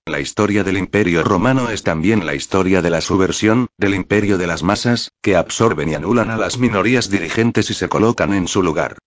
La 0.06 0.20
historia 0.20 0.62
del 0.62 0.78
imperio 0.78 1.24
romano 1.24 1.70
es 1.70 1.82
también 1.82 2.26
la 2.26 2.34
historia 2.34 2.82
de 2.82 2.90
la 2.90 3.00
subversión, 3.00 3.68
del 3.76 3.94
imperio 3.94 4.38
de 4.38 4.46
las 4.46 4.62
masas, 4.62 5.10
que 5.20 5.36
absorben 5.36 5.88
y 5.88 5.94
anulan 5.94 6.30
a 6.30 6.36
las 6.36 6.58
minorías 6.58 7.10
dirigentes 7.10 7.70
y 7.70 7.74
se 7.74 7.88
colocan 7.88 8.34
en 8.34 8.46
su 8.46 8.62
lugar. 8.62 8.98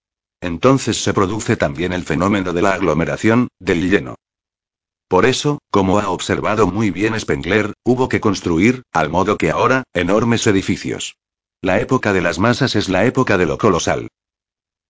Entonces 0.42 1.02
se 1.02 1.14
produce 1.14 1.58
también 1.58 1.94
el 1.94 2.04
fenómeno 2.04 2.54
de 2.54 2.62
la 2.62 2.74
aglomeración, 2.74 3.48
del 3.60 3.90
lleno. 3.90 4.16
Por 5.16 5.26
eso, 5.26 5.60
como 5.72 5.98
ha 6.00 6.10
observado 6.10 6.68
muy 6.68 6.92
bien 6.92 7.18
Spengler, 7.18 7.72
hubo 7.86 8.10
que 8.10 8.20
construir, 8.20 8.84
al 8.92 9.10
modo 9.10 9.38
que 9.38 9.50
ahora, 9.50 9.86
enormes 9.94 10.46
edificios. 10.46 11.16
La 11.62 11.80
época 11.80 12.12
de 12.12 12.20
las 12.20 12.38
masas 12.38 12.76
es 12.76 12.90
la 12.90 13.06
época 13.06 13.38
de 13.38 13.46
lo 13.46 13.58
colosal. 13.58 14.10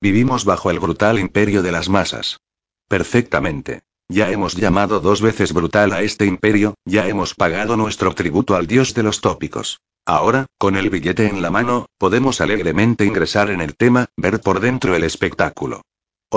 Vivimos 0.02 0.44
bajo 0.44 0.72
el 0.72 0.80
brutal 0.80 1.20
imperio 1.20 1.62
de 1.62 1.72
las 1.72 1.90
masas. 1.90 2.40
Perfectamente. 2.88 3.84
Ya 4.10 4.32
hemos 4.32 4.56
llamado 4.56 5.00
dos 5.00 5.22
veces 5.22 5.54
brutal 5.54 5.94
a 5.94 6.02
este 6.02 6.26
imperio, 6.26 6.74
ya 6.86 7.08
hemos 7.08 7.36
pagado 7.36 7.78
nuestro 7.78 8.16
tributo 8.16 8.56
al 8.56 8.66
dios 8.66 8.96
de 8.96 9.04
los 9.04 9.22
tópicos. 9.22 9.80
Ahora, 10.08 10.48
con 10.58 10.76
el 10.76 10.90
billete 10.90 11.28
en 11.28 11.44
la 11.44 11.52
mano, 11.52 11.86
podemos 12.00 12.42
alegremente 12.42 13.06
ingresar 13.06 13.52
en 13.52 13.62
el 13.62 13.76
tema, 13.76 14.08
ver 14.18 14.42
por 14.42 14.60
dentro 14.60 14.96
el 14.96 15.04
espectáculo. 15.04 15.84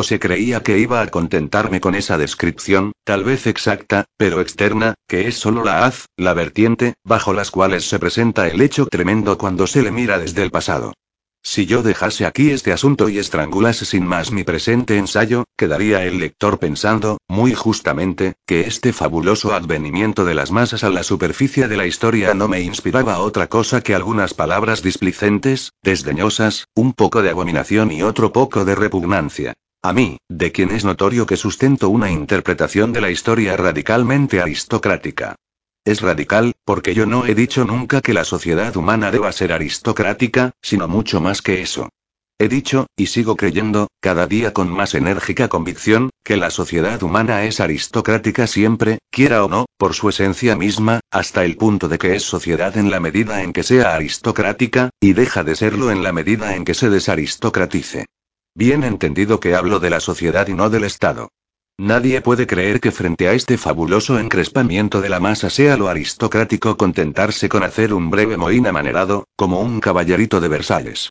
¿O 0.00 0.04
se 0.04 0.20
creía 0.20 0.62
que 0.62 0.78
iba 0.78 1.00
a 1.00 1.08
contentarme 1.08 1.80
con 1.80 1.96
esa 1.96 2.16
descripción, 2.18 2.92
tal 3.02 3.24
vez 3.24 3.48
exacta, 3.48 4.04
pero 4.16 4.40
externa, 4.40 4.94
que 5.08 5.26
es 5.26 5.37
solo 5.37 5.64
la 5.64 5.84
haz, 5.84 6.06
la 6.16 6.34
vertiente, 6.34 6.94
bajo 7.02 7.32
las 7.32 7.50
cuales 7.50 7.88
se 7.88 7.98
presenta 7.98 8.46
el 8.46 8.61
hecho 8.61 8.87
tremendo 8.87 9.37
cuando 9.38 9.66
se 9.66 9.82
le 9.82 9.90
mira 9.90 10.20
desde 10.20 10.44
el 10.44 10.52
pasado? 10.52 10.92
Si 11.42 11.66
yo 11.66 11.82
dejase 11.82 12.26
aquí 12.26 12.52
este 12.52 12.70
asunto 12.70 13.08
y 13.08 13.18
estrangulase 13.18 13.84
sin 13.84 14.06
más 14.06 14.30
mi 14.30 14.44
presente 14.44 14.98
ensayo, 14.98 15.46
quedaría 15.56 16.04
el 16.04 16.20
lector 16.20 16.61
pensando, 16.61 17.18
muy 17.26 17.54
justamente, 17.54 18.34
que 18.46 18.61
este 18.68 18.92
fabuloso 18.92 19.52
advenimiento 19.52 20.24
de 20.24 20.34
las 20.34 20.52
masas 20.52 20.84
a 20.84 20.90
la 20.90 21.02
superficie 21.02 21.66
de 21.66 21.76
la 21.76 21.88
historia 21.88 22.34
no 22.34 22.46
me 22.46 22.61
inspiraba 22.61 23.18
otra 23.18 23.48
cosa 23.48 23.80
que 23.80 23.96
algunas 23.96 24.32
palabras 24.32 24.80
displicentes, 24.80 25.72
desdeñosas, 25.82 26.68
un 26.76 26.92
poco 26.92 27.20
de 27.20 27.30
abominación 27.30 27.90
y 27.90 28.04
otro 28.04 28.32
poco 28.32 28.64
de 28.64 28.76
repugnancia. 28.76 29.54
A 29.88 29.94
mí, 29.94 30.18
de 30.29 30.53
quien 30.53 30.70
es 30.70 30.85
notorio 30.85 31.24
que 31.24 31.38
sustento 31.38 31.88
una 31.88 32.11
interpretación 32.11 32.92
de 32.92 33.01
la 33.01 33.11
historia 33.11 33.57
radicalmente 33.57 34.38
aristocrática. 34.38 35.37
Es 35.83 36.03
radical, 36.03 36.53
porque 36.66 36.92
yo 36.92 37.07
no 37.07 37.24
he 37.24 37.35
dicho 37.35 37.64
nunca 37.64 38.03
que 38.03 38.12
la 38.12 38.24
sociedad 38.24 38.77
humana 38.77 39.11
deba 39.11 39.33
ser 39.33 39.51
aristocrática, 39.51 40.51
sino 40.61 40.88
mucho 40.88 41.22
más 41.22 41.40
que 41.40 41.62
eso. 41.62 41.88
He 42.38 42.48
dicho, 42.48 42.87
y 42.98 43.07
sigo 43.07 43.35
creyendo, 43.37 43.88
cada 43.98 44.27
día 44.27 44.53
con 44.53 44.68
más 44.68 44.94
enérgica 44.94 45.48
convicción, 45.48 46.11
que 46.22 46.37
la 46.37 46.51
sociedad 46.51 47.03
humana 47.03 47.44
es 47.44 47.59
aristocrática 47.59 48.46
siempre, 48.46 48.98
quiera 49.11 49.42
o 49.42 49.48
no, 49.48 49.64
por 49.79 49.94
su 49.94 50.11
esencia 50.11 50.55
misma, 50.55 51.01
hasta 51.11 51.46
el 51.46 51.57
punto 51.57 51.88
de 51.88 51.96
que 51.96 52.14
es 52.14 52.24
sociedad 52.24 52.77
en 52.77 52.90
la 52.90 53.01
medida 53.01 53.42
en 53.42 53.55
que 53.55 53.62
sea 53.62 53.94
aristocrática, 53.94 54.90
y 55.01 55.14
deja 55.14 55.44
de 55.44 55.57
serlo 55.57 55.90
en 55.90 56.03
la 56.03 56.12
medida 56.12 56.55
en 56.57 56.66
que 56.66 56.74
se 56.74 56.90
desaristocratice. 56.90 58.05
Bien 58.58 58.82
entendido 58.82 59.38
que 59.38 59.54
hablo 59.54 59.78
de 59.78 59.88
la 59.88 60.00
sociedad 60.00 60.48
y 60.48 60.52
no 60.52 60.68
del 60.68 60.82
Estado. 60.82 61.30
Nadie 61.78 62.20
puede 62.22 62.48
creer 62.48 62.80
que 62.80 62.90
frente 62.90 63.28
a 63.28 63.32
este 63.32 63.56
fabuloso 63.56 64.18
encrespamiento 64.18 65.00
de 65.00 65.08
la 65.08 65.20
masa 65.20 65.48
sea 65.48 65.76
lo 65.76 65.86
aristocrático 65.86 66.76
contentarse 66.76 67.48
con 67.48 67.62
hacer 67.62 67.94
un 67.94 68.10
breve 68.10 68.36
mohín 68.36 68.66
amanerado, 68.66 69.28
como 69.36 69.60
un 69.60 69.78
caballerito 69.78 70.40
de 70.40 70.48
Versalles. 70.48 71.10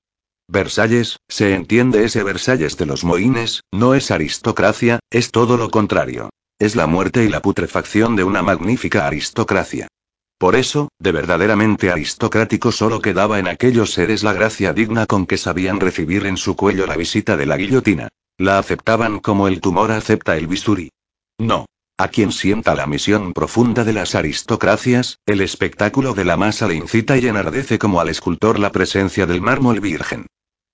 Versalles, 0.50 1.20
se 1.30 1.56
entiende 1.56 2.04
ese 2.04 2.22
Versalles 2.22 2.76
de 2.76 2.86
los 2.86 3.06
Moines, 3.06 3.62
no 3.72 3.96
es 3.96 4.12
aristocracia, 4.12 5.00
es 5.10 5.32
todo 5.32 5.56
lo 5.56 5.70
contrario. 5.70 6.30
Es 6.60 6.76
la 6.76 6.86
muerte 6.86 7.24
y 7.24 7.30
la 7.30 7.42
putrefacción 7.42 8.18
de 8.18 8.26
una 8.26 8.42
magnífica 8.42 9.08
aristocracia. 9.08 9.88
Por 10.38 10.56
eso, 10.56 10.90
de 11.00 11.12
verdaderamente 11.12 11.90
aristocrático 11.90 12.72
solo 12.72 13.02
quedaba 13.02 13.40
en 13.40 13.48
aquellos 13.48 13.92
seres 13.94 14.24
la 14.24 14.34
gracia 14.34 14.72
digna 14.72 15.08
con 15.08 15.26
que 15.26 15.38
sabían 15.38 15.80
recibir 15.80 16.28
en 16.28 16.38
su 16.38 16.56
cuello 16.56 16.86
la 16.86 16.96
visita 16.96 17.36
de 17.38 17.48
la 17.48 17.58
guillotina. 17.58 18.10
La 18.38 18.60
aceptaban 18.60 19.20
como 19.20 19.48
el 19.48 19.62
tumor 19.62 19.92
acepta 19.92 20.38
el 20.38 20.48
bisturí. 20.48 20.92
No. 21.40 21.66
A 21.98 22.10
quien 22.10 22.32
sienta 22.32 22.76
la 22.76 22.86
misión 22.86 23.34
profunda 23.34 23.84
de 23.84 23.94
las 23.94 24.14
aristocracias, 24.14 25.18
el 25.26 25.42
espectáculo 25.42 26.14
de 26.14 26.26
la 26.26 26.38
masa 26.38 26.68
le 26.68 26.76
incita 26.76 27.18
y 27.18 27.26
enardece 27.26 27.80
como 27.80 28.00
al 28.00 28.10
escultor 28.10 28.60
la 28.60 28.72
presencia 28.72 29.26
del 29.26 29.42
mármol 29.42 29.80
virgen. 29.80 30.28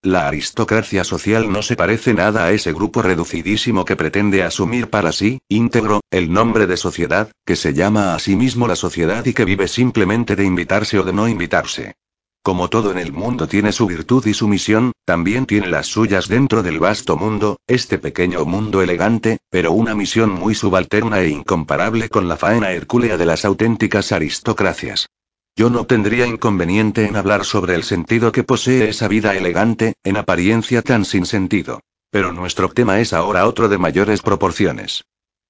La 0.05 0.27
aristocracia 0.27 1.05
social 1.05 1.49
no 1.49 1.61
se 1.61 1.77
parece 1.77 2.13
nada 2.13 2.43
a 2.43 2.51
ese 2.51 2.73
grupo 2.73 3.01
reducidísimo 3.01 3.85
que 3.85 3.95
pretende 3.95 4.43
asumir 4.43 4.89
para 4.89 5.13
sí, 5.13 5.39
íntegro, 5.47 6.01
el 6.11 6.33
nombre 6.33 6.67
de 6.67 6.75
sociedad, 6.75 7.31
que 7.45 7.55
se 7.55 7.73
llama 7.73 8.13
a 8.13 8.19
sí 8.19 8.35
mismo 8.35 8.67
la 8.67 8.75
sociedad 8.75 9.25
y 9.25 9.31
que 9.31 9.45
vive 9.45 9.69
simplemente 9.69 10.35
de 10.35 10.43
invitarse 10.43 10.99
o 10.99 11.03
de 11.03 11.13
no 11.13 11.29
invitarse. 11.29 11.95
Como 12.41 12.67
todo 12.67 12.91
en 12.91 12.97
el 12.97 13.13
mundo 13.13 13.47
tiene 13.47 13.71
su 13.71 13.87
virtud 13.87 14.25
y 14.25 14.33
su 14.33 14.49
misión, 14.49 14.91
también 15.05 15.45
tiene 15.45 15.67
las 15.67 15.87
suyas 15.87 16.27
dentro 16.27 16.63
del 16.63 16.79
vasto 16.79 17.15
mundo, 17.15 17.61
este 17.65 17.97
pequeño 17.97 18.43
mundo 18.43 18.81
elegante, 18.81 19.37
pero 19.49 19.71
una 19.71 19.95
misión 19.95 20.31
muy 20.31 20.53
subalterna 20.53 21.21
e 21.21 21.29
incomparable 21.29 22.09
con 22.09 22.27
la 22.27 22.35
faena 22.35 22.71
hercúlea 22.71 23.15
de 23.15 23.25
las 23.25 23.45
auténticas 23.45 24.11
aristocracias. 24.11 25.07
Yo 25.55 25.69
no 25.69 25.85
tendría 25.85 26.25
inconveniente 26.25 27.05
en 27.05 27.15
hablar 27.15 27.45
sobre 27.45 27.75
el 27.75 27.83
sentido 27.83 28.31
que 28.31 28.43
posee 28.43 28.89
esa 28.89 29.07
vida 29.07 29.35
elegante, 29.35 29.93
en 30.03 30.17
apariencia 30.17 30.81
tan 30.81 31.05
sin 31.05 31.27
sentido. 31.27 31.79
Pero 32.09 32.33
nuestro 32.33 32.69
tema 32.69 32.99
es 32.99 33.13
ahora 33.13 33.45
otro 33.47 33.69
de 33.69 33.77
mayores 33.77 34.23
proporciones. 34.23 35.03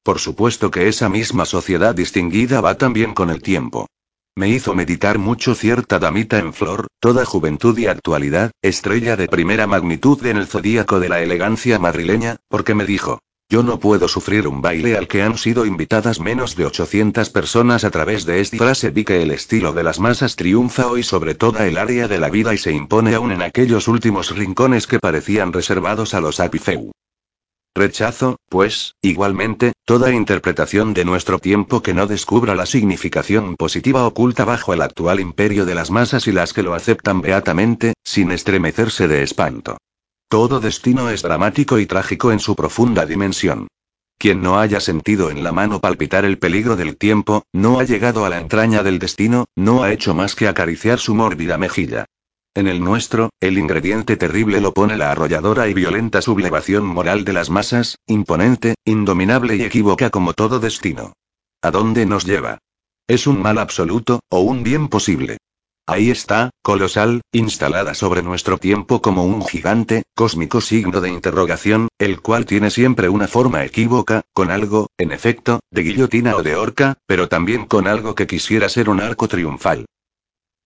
Por 0.04 0.20
supuesto 0.20 0.72
que 0.72 0.90
esa 0.90 1.08
misma 1.08 1.46
sociedad 1.46 1.96
distinguida 1.96 2.60
va 2.60 2.76
también 2.76 3.14
con 3.14 3.30
el 3.30 3.42
tiempo. 3.42 3.88
Me 4.36 4.50
hizo 4.50 4.76
meditar 4.76 5.20
mucho 5.20 5.56
cierta 5.56 6.00
damita 6.00 6.40
en 6.40 6.54
flor, 6.54 6.88
toda 7.00 7.24
juventud 7.24 7.78
y 7.78 7.86
actualidad, 7.86 8.52
estrella 8.62 9.16
de 9.16 9.28
primera 9.30 9.68
magnitud 9.68 10.26
en 10.26 10.38
el 10.38 10.48
zodíaco 10.48 11.00
de 11.00 11.08
la 11.08 11.22
elegancia 11.22 11.80
madrileña, 11.80 12.38
porque 12.50 12.76
me 12.76 12.86
dijo, 12.86 13.20
yo 13.54 13.62
no 13.62 13.80
puedo 13.80 14.08
sufrir 14.08 14.48
un 14.48 14.64
baile 14.64 14.98
al 14.98 15.08
que 15.08 15.22
han 15.22 15.38
sido 15.38 15.68
invitadas 15.68 16.20
menos 16.20 16.56
de 16.56 16.66
800 16.66 17.30
personas 17.30 17.84
a 17.84 17.92
través 17.92 18.26
de 18.26 18.42
esta 18.42 18.58
frase 18.58 18.90
vi 18.90 19.04
que 19.04 19.22
el 19.22 19.30
estilo 19.30 19.74
de 19.74 19.84
las 19.84 20.00
masas 20.00 20.36
triunfa 20.36 20.88
hoy 20.88 21.04
sobre 21.04 21.36
toda 21.36 21.68
el 21.68 21.78
área 21.78 22.08
de 22.08 22.18
la 22.18 22.32
vida 22.32 22.56
y 22.56 22.58
se 22.58 22.72
impone 22.72 23.14
aún 23.14 23.32
en 23.32 23.44
aquellos 23.44 23.88
últimos 23.88 24.36
rincones 24.36 24.88
que 24.88 24.98
parecían 24.98 25.54
reservados 25.54 26.16
a 26.16 26.20
los 26.20 26.40
apifeu. 26.40 26.94
Rechazo, 27.76 28.38
pues, 28.50 28.96
igualmente, 29.04 29.74
toda 29.86 30.12
interpretación 30.12 30.96
de 30.96 31.06
nuestro 31.06 31.38
tiempo 31.38 31.84
que 31.84 31.94
no 31.94 32.08
descubra 32.08 32.56
la 32.56 32.66
significación 32.66 33.56
positiva 33.56 34.08
oculta 34.08 34.46
bajo 34.46 34.74
el 34.74 34.82
actual 34.82 35.20
imperio 35.20 35.68
de 35.68 35.76
las 35.76 35.92
masas 35.92 36.26
y 36.26 36.32
las 36.32 36.54
que 36.54 36.64
lo 36.64 36.74
aceptan 36.74 37.22
beatamente, 37.22 37.94
sin 38.04 38.32
estremecerse 38.32 39.08
de 39.08 39.22
espanto. 39.22 39.78
Todo 40.34 40.60
destino 40.60 41.12
es 41.12 41.22
dramático 41.22 41.78
y 41.78 41.86
trágico 41.86 42.32
en 42.32 42.40
su 42.40 42.56
profunda 42.56 43.06
dimensión. 43.06 43.68
Quien 44.18 44.42
no 44.42 44.58
haya 44.58 44.80
sentido 44.80 45.30
en 45.30 45.44
la 45.44 45.52
mano 45.52 45.80
palpitar 45.80 46.26
el 46.26 46.40
peligro 46.40 46.76
del 46.76 46.98
tiempo, 46.98 47.44
no 47.54 47.80
ha 47.80 47.84
llegado 47.84 48.26
a 48.26 48.30
la 48.30 48.40
entraña 48.40 48.82
del 48.82 48.98
destino, 48.98 49.46
no 49.56 49.84
ha 49.84 49.92
hecho 49.92 50.16
más 50.16 50.34
que 50.34 50.48
acariciar 50.48 50.98
su 50.98 51.14
mórbida 51.14 51.60
mejilla. 51.60 52.06
En 52.56 52.68
el 52.68 52.84
nuestro, 52.84 53.30
el 53.40 53.60
ingrediente 53.60 54.18
terrible 54.18 54.60
lo 54.60 54.74
pone 54.74 54.98
la 54.98 55.12
arrolladora 55.12 55.68
y 55.68 55.76
violenta 55.76 56.20
sublevación 56.24 56.84
moral 56.84 57.26
de 57.26 57.34
las 57.34 57.52
masas, 57.52 58.00
imponente, 58.08 58.74
indominable 58.86 59.56
y 59.56 59.62
equívoca 59.62 60.10
como 60.10 60.34
todo 60.34 60.60
destino. 60.60 61.14
¿A 61.62 61.70
dónde 61.70 62.08
nos 62.08 62.26
lleva? 62.26 62.58
¿Es 63.08 63.28
un 63.28 63.40
mal 63.40 63.60
absoluto, 63.60 64.22
o 64.30 64.40
un 64.40 64.64
bien 64.64 64.88
posible? 64.88 65.38
Ahí 65.86 66.12
está, 66.12 66.50
colosal, 66.62 67.24
instalada 67.34 67.94
sobre 67.94 68.24
nuestro 68.24 68.58
tiempo 68.58 69.02
como 69.02 69.26
un 69.26 69.46
gigante, 69.46 70.04
cósmico 70.16 70.62
signo 70.62 71.02
de 71.02 71.10
interrogación, 71.10 71.90
el 72.00 72.22
cual 72.22 72.46
tiene 72.46 72.72
siempre 72.72 73.10
una 73.10 73.28
forma 73.28 73.66
equívoca, 73.66 74.22
con 74.32 74.50
algo, 74.50 74.88
en 74.98 75.12
efecto, 75.12 75.60
de 75.72 75.84
guillotina 75.84 76.38
o 76.38 76.44
de 76.44 76.56
horca, 76.56 76.96
pero 77.06 77.28
también 77.28 77.66
con 77.66 77.88
algo 77.88 78.16
que 78.16 78.28
quisiera 78.28 78.70
ser 78.70 78.90
un 78.90 79.02
arco 79.02 79.28
triunfal. 79.28 79.86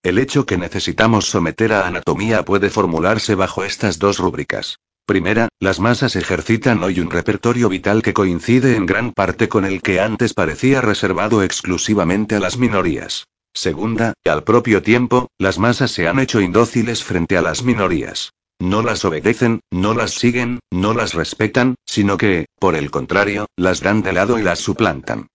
El 0.04 0.20
hecho 0.20 0.46
que 0.46 0.60
necesitamos 0.60 1.26
someter 1.26 1.74
a 1.74 1.88
anatomía 1.88 2.46
puede 2.46 2.70
formularse 2.70 3.34
bajo 3.34 3.64
estas 3.64 3.98
dos 3.98 4.20
rúbricas. 4.20 4.78
Primera, 5.08 5.48
las 5.60 5.80
masas 5.80 6.16
ejercitan 6.16 6.84
hoy 6.84 7.00
un 7.00 7.10
repertorio 7.10 7.70
vital 7.70 8.04
que 8.04 8.14
coincide 8.14 8.76
en 8.76 8.86
gran 8.86 9.14
parte 9.14 9.50
con 9.50 9.66
el 9.66 9.82
que 9.82 10.00
antes 10.00 10.36
parecía 10.36 10.82
reservado 10.82 11.42
exclusivamente 11.42 12.36
a 12.36 12.40
las 12.40 12.58
minorías. 12.58 13.26
Segunda, 13.54 14.14
al 14.26 14.44
propio 14.44 14.82
tiempo, 14.82 15.30
las 15.38 15.58
masas 15.58 15.92
se 15.92 16.08
han 16.08 16.20
hecho 16.20 16.42
indóciles 16.42 17.04
frente 17.04 17.38
a 17.38 17.42
las 17.42 17.64
minorías. 17.64 18.32
No 18.60 18.82
las 18.82 19.06
obedecen, 19.06 19.62
no 19.72 19.94
las 19.94 20.12
siguen, 20.12 20.60
no 20.72 20.94
las 20.94 21.14
respetan, 21.14 21.76
sino 21.86 22.18
que, 22.18 22.48
por 22.60 22.76
el 22.76 22.90
contrario, 22.90 23.48
las 23.56 23.82
dan 23.82 24.02
de 24.02 24.14
lado 24.14 24.40
y 24.40 24.44
las 24.44 24.60
suplantan. 24.60 25.28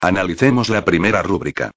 Analicemos 0.00 0.68
la 0.68 0.84
primera 0.84 1.22
rúbrica. 1.22 1.72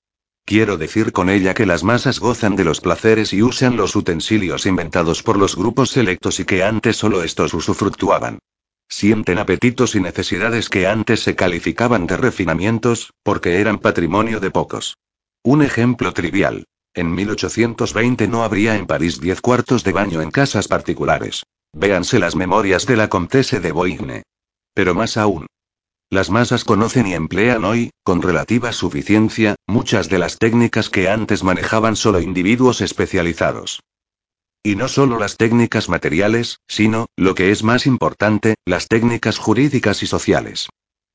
Quiero 0.46 0.78
decir 0.78 1.12
con 1.12 1.30
ella 1.30 1.54
que 1.54 1.66
las 1.66 1.84
masas 1.84 2.20
gozan 2.20 2.56
de 2.56 2.64
los 2.64 2.82
placeres 2.82 3.34
y 3.34 3.42
usan 3.42 3.78
los 3.78 3.96
utensilios 3.96 4.66
inventados 4.66 5.24
por 5.24 5.38
los 5.38 5.56
grupos 5.56 5.92
selectos 5.92 6.40
y 6.40 6.46
que 6.46 6.64
antes 6.64 6.98
solo 6.98 7.24
estos 7.24 7.54
usufructuaban. 7.54 8.40
Sienten 8.88 9.40
apetitos 9.40 9.96
y 9.96 10.02
necesidades 10.02 10.68
que 10.68 10.88
antes 10.88 11.22
se 11.22 11.36
calificaban 11.36 12.08
de 12.08 12.18
refinamientos, 12.18 13.14
porque 13.24 13.62
eran 13.62 13.80
patrimonio 13.80 14.40
de 14.40 14.52
pocos. 14.52 14.98
Un 15.44 15.64
ejemplo 15.64 16.14
trivial. 16.14 16.66
En 16.94 17.16
1820 17.16 18.28
no 18.28 18.44
habría 18.44 18.76
en 18.76 18.86
París 18.86 19.20
diez 19.20 19.42
cuartos 19.42 19.84
de 19.84 19.92
baño 19.92 20.22
en 20.22 20.30
casas 20.30 20.68
particulares. 20.68 21.44
Véanse 21.74 22.20
las 22.20 22.36
memorias 22.36 22.86
de 22.86 22.96
la 22.96 23.10
Comtesse 23.10 23.60
de 23.60 23.72
Boigne. 23.72 24.22
Pero 24.76 24.94
más 24.94 25.18
aún. 25.18 25.48
Las 26.12 26.30
masas 26.30 26.64
conocen 26.64 27.08
y 27.08 27.16
emplean 27.16 27.66
hoy, 27.66 27.90
con 28.04 28.22
relativa 28.22 28.72
suficiencia, 28.72 29.56
muchas 29.66 30.10
de 30.10 30.20
las 30.20 30.38
técnicas 30.38 30.90
que 30.92 31.10
antes 31.10 31.44
manejaban 31.44 31.96
solo 31.96 32.22
individuos 32.22 32.82
especializados. 32.82 33.80
Y 34.62 34.76
no 34.76 34.88
solo 34.88 35.18
las 35.18 35.38
técnicas 35.38 35.90
materiales, 35.90 36.60
sino, 36.68 37.08
lo 37.16 37.34
que 37.34 37.50
es 37.50 37.64
más 37.64 37.88
importante, 37.88 38.58
las 38.64 38.88
técnicas 38.88 39.40
jurídicas 39.40 40.04
y 40.04 40.08
sociales. 40.08 40.70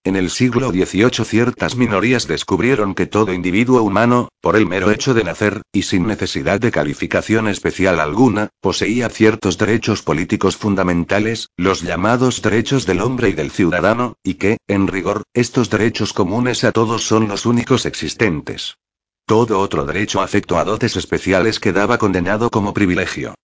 En 0.06 0.14
el 0.14 0.30
siglo 0.30 0.70
XVIII 0.70 1.24
ciertas 1.24 1.74
minorías 1.74 2.28
descubrieron 2.28 2.94
que 2.94 3.06
todo 3.06 3.32
individuo 3.32 3.82
humano, 3.82 4.28
por 4.40 4.54
el 4.54 4.64
mero 4.64 4.92
hecho 4.92 5.14
de 5.14 5.24
nacer, 5.24 5.62
y 5.72 5.82
sin 5.82 6.06
necesidad 6.06 6.60
de 6.60 6.70
calificación 6.70 7.48
especial 7.48 7.98
alguna, 7.98 8.50
poseía 8.60 9.08
ciertos 9.08 9.58
derechos 9.58 10.02
políticos 10.02 10.56
fundamentales, 10.56 11.48
los 11.56 11.82
llamados 11.82 12.40
derechos 12.40 12.86
del 12.86 13.00
hombre 13.00 13.30
y 13.30 13.32
del 13.32 13.50
ciudadano, 13.50 14.14
y 14.22 14.34
que, 14.34 14.58
en 14.68 14.86
rigor, 14.86 15.24
estos 15.34 15.70
derechos 15.70 16.12
comunes 16.12 16.62
a 16.62 16.70
todos 16.70 17.02
son 17.02 17.26
los 17.26 17.44
únicos 17.44 17.84
existentes. 17.84 18.76
Todo 19.26 19.58
otro 19.58 19.86
derecho 19.86 20.20
afecto 20.20 20.56
a 20.56 20.64
dotes 20.64 20.94
especiales 20.94 21.58
quedaba 21.58 21.98
condenado 21.98 22.48
como 22.48 22.72
privilegio. 22.72 23.34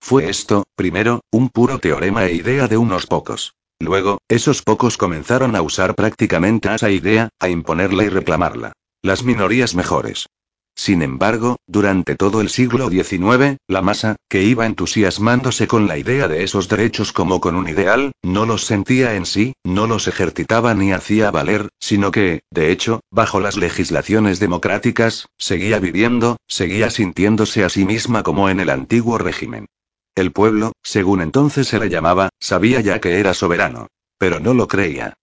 Fue 0.00 0.30
esto, 0.30 0.62
primero, 0.76 1.22
un 1.32 1.48
puro 1.48 1.80
teorema 1.80 2.26
e 2.26 2.34
idea 2.34 2.68
de 2.68 2.76
unos 2.76 3.08
pocos. 3.08 3.54
Luego, 3.82 4.18
esos 4.28 4.62
pocos 4.62 4.96
comenzaron 4.96 5.56
a 5.56 5.60
usar 5.60 5.96
prácticamente 5.96 6.72
esa 6.72 6.88
idea, 6.88 7.30
a 7.40 7.48
imponerla 7.48 8.04
y 8.04 8.10
reclamarla. 8.10 8.74
Las 9.02 9.24
minorías 9.24 9.74
mejores. 9.74 10.28
Sin 10.76 11.02
embargo, 11.02 11.56
durante 11.66 12.14
todo 12.14 12.40
el 12.40 12.48
siglo 12.48 12.90
XIX, 12.90 13.56
la 13.66 13.82
masa, 13.82 14.14
que 14.28 14.44
iba 14.44 14.66
entusiasmándose 14.66 15.66
con 15.66 15.88
la 15.88 15.98
idea 15.98 16.28
de 16.28 16.44
esos 16.44 16.68
derechos 16.68 17.12
como 17.12 17.40
con 17.40 17.56
un 17.56 17.68
ideal, 17.68 18.12
no 18.22 18.46
los 18.46 18.66
sentía 18.66 19.16
en 19.16 19.26
sí, 19.26 19.54
no 19.64 19.88
los 19.88 20.06
ejercitaba 20.06 20.74
ni 20.74 20.92
hacía 20.92 21.32
valer, 21.32 21.68
sino 21.80 22.12
que, 22.12 22.42
de 22.52 22.70
hecho, 22.70 23.00
bajo 23.10 23.40
las 23.40 23.56
legislaciones 23.56 24.38
democráticas, 24.38 25.26
seguía 25.38 25.80
viviendo, 25.80 26.36
seguía 26.46 26.88
sintiéndose 26.88 27.64
a 27.64 27.68
sí 27.68 27.84
misma 27.84 28.22
como 28.22 28.48
en 28.48 28.60
el 28.60 28.70
antiguo 28.70 29.18
régimen. 29.18 29.66
El 30.14 30.30
pueblo, 30.30 30.72
según 30.82 31.22
entonces 31.22 31.68
se 31.68 31.78
le 31.78 31.88
llamaba, 31.88 32.28
sabía 32.38 32.80
ya 32.80 33.00
que 33.00 33.18
era 33.18 33.32
soberano. 33.32 33.86
Pero 34.18 34.40
no 34.40 34.52
lo 34.52 34.68
creía. 34.68 35.14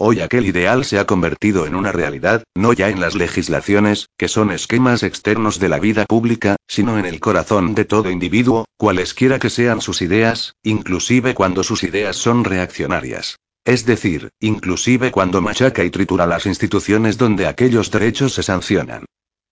Hoy 0.00 0.20
aquel 0.20 0.46
ideal 0.46 0.84
se 0.84 0.98
ha 0.98 1.06
convertido 1.06 1.66
en 1.66 1.74
una 1.74 1.92
realidad, 1.92 2.44
no 2.54 2.72
ya 2.72 2.88
en 2.88 3.00
las 3.00 3.14
legislaciones, 3.14 4.08
que 4.16 4.28
son 4.28 4.50
esquemas 4.50 5.02
externos 5.02 5.58
de 5.58 5.68
la 5.68 5.80
vida 5.80 6.06
pública, 6.06 6.56
sino 6.66 6.98
en 6.98 7.04
el 7.04 7.20
corazón 7.20 7.74
de 7.74 7.84
todo 7.84 8.10
individuo, 8.10 8.64
cualesquiera 8.78 9.38
que 9.38 9.50
sean 9.50 9.80
sus 9.80 10.00
ideas, 10.00 10.54
inclusive 10.62 11.34
cuando 11.34 11.62
sus 11.62 11.82
ideas 11.82 12.16
son 12.16 12.44
reaccionarias. 12.44 13.38
Es 13.64 13.84
decir, 13.84 14.30
inclusive 14.40 15.10
cuando 15.10 15.42
machaca 15.42 15.84
y 15.84 15.90
tritura 15.90 16.26
las 16.26 16.46
instituciones 16.46 17.18
donde 17.18 17.46
aquellos 17.46 17.90
derechos 17.90 18.32
se 18.32 18.42
sancionan. 18.42 19.04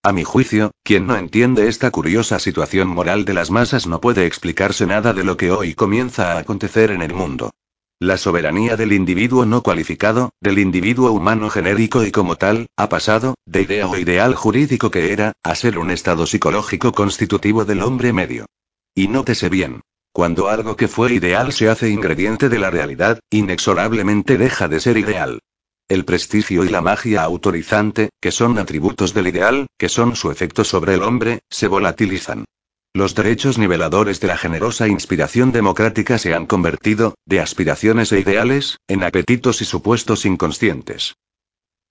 A 0.07 0.13
mi 0.13 0.23
juicio, 0.23 0.71
quien 0.85 1.09
no 1.09 1.17
entiende 1.17 1.67
esta 1.67 1.91
curiosa 1.91 2.39
situación 2.39 2.87
moral 2.87 3.25
de 3.25 3.35
las 3.35 3.51
masas 3.51 3.89
no 3.89 4.01
puede 4.01 4.25
explicarse 4.25 4.87
nada 4.87 5.13
de 5.13 5.25
lo 5.25 5.37
que 5.37 5.51
hoy 5.51 5.75
comienza 5.75 6.31
a 6.31 6.39
acontecer 6.39 6.93
en 6.93 7.03
el 7.03 7.13
mundo. 7.13 7.51
La 7.99 8.17
soberanía 8.17 8.77
del 8.77 8.93
individuo 8.93 9.45
no 9.47 9.65
cualificado, 9.65 10.31
del 10.41 10.61
individuo 10.61 11.11
humano 11.11 11.51
genérico 11.51 12.05
y 12.05 12.13
como 12.13 12.37
tal, 12.37 12.69
ha 12.77 12.89
pasado, 12.89 13.35
de 13.47 13.63
idea 13.63 13.89
o 13.89 13.97
ideal 13.97 14.37
jurídico 14.37 14.93
que 14.93 15.13
era, 15.13 15.33
a 15.43 15.57
ser 15.57 15.77
un 15.77 15.91
estado 15.91 16.25
psicológico 16.25 16.93
constitutivo 16.93 17.65
del 17.65 17.83
hombre 17.83 18.13
medio. 18.13 18.47
Y 18.95 19.09
nótese 19.09 19.49
bien. 19.49 19.81
Cuando 20.13 20.49
algo 20.49 20.77
que 20.77 20.87
fue 20.87 21.15
ideal 21.15 21.53
se 21.53 21.69
hace 21.69 21.91
ingrediente 21.91 22.49
de 22.49 22.61
la 22.61 22.71
realidad, 22.71 23.19
inexorablemente 23.29 24.39
deja 24.39 24.69
de 24.69 24.79
ser 24.79 24.99
ideal. 24.99 25.41
El 25.89 26.05
prestigio 26.05 26.65
y 26.65 26.69
la 26.69 26.81
magia 26.81 27.23
autorizante, 27.23 28.11
que 28.21 28.33
son 28.33 28.59
atributos 28.59 29.15
del 29.15 29.29
ideal, 29.29 29.69
que 29.79 29.89
son 29.89 30.17
su 30.17 30.33
efecto 30.33 30.65
sobre 30.65 30.95
el 30.95 31.03
hombre, 31.05 31.41
se 31.49 31.69
volatilizan. 31.69 32.45
Los 32.93 33.15
derechos 33.15 33.57
niveladores 33.57 34.19
de 34.19 34.27
la 34.27 34.37
generosa 34.37 34.89
inspiración 34.89 35.53
democrática 35.53 36.19
se 36.19 36.35
han 36.35 36.47
convertido, 36.47 37.15
de 37.25 37.41
aspiraciones 37.41 38.11
e 38.11 38.19
ideales, 38.19 38.79
en 38.89 39.05
apetitos 39.05 39.63
y 39.63 39.65
supuestos 39.65 40.25
inconscientes. 40.25 41.15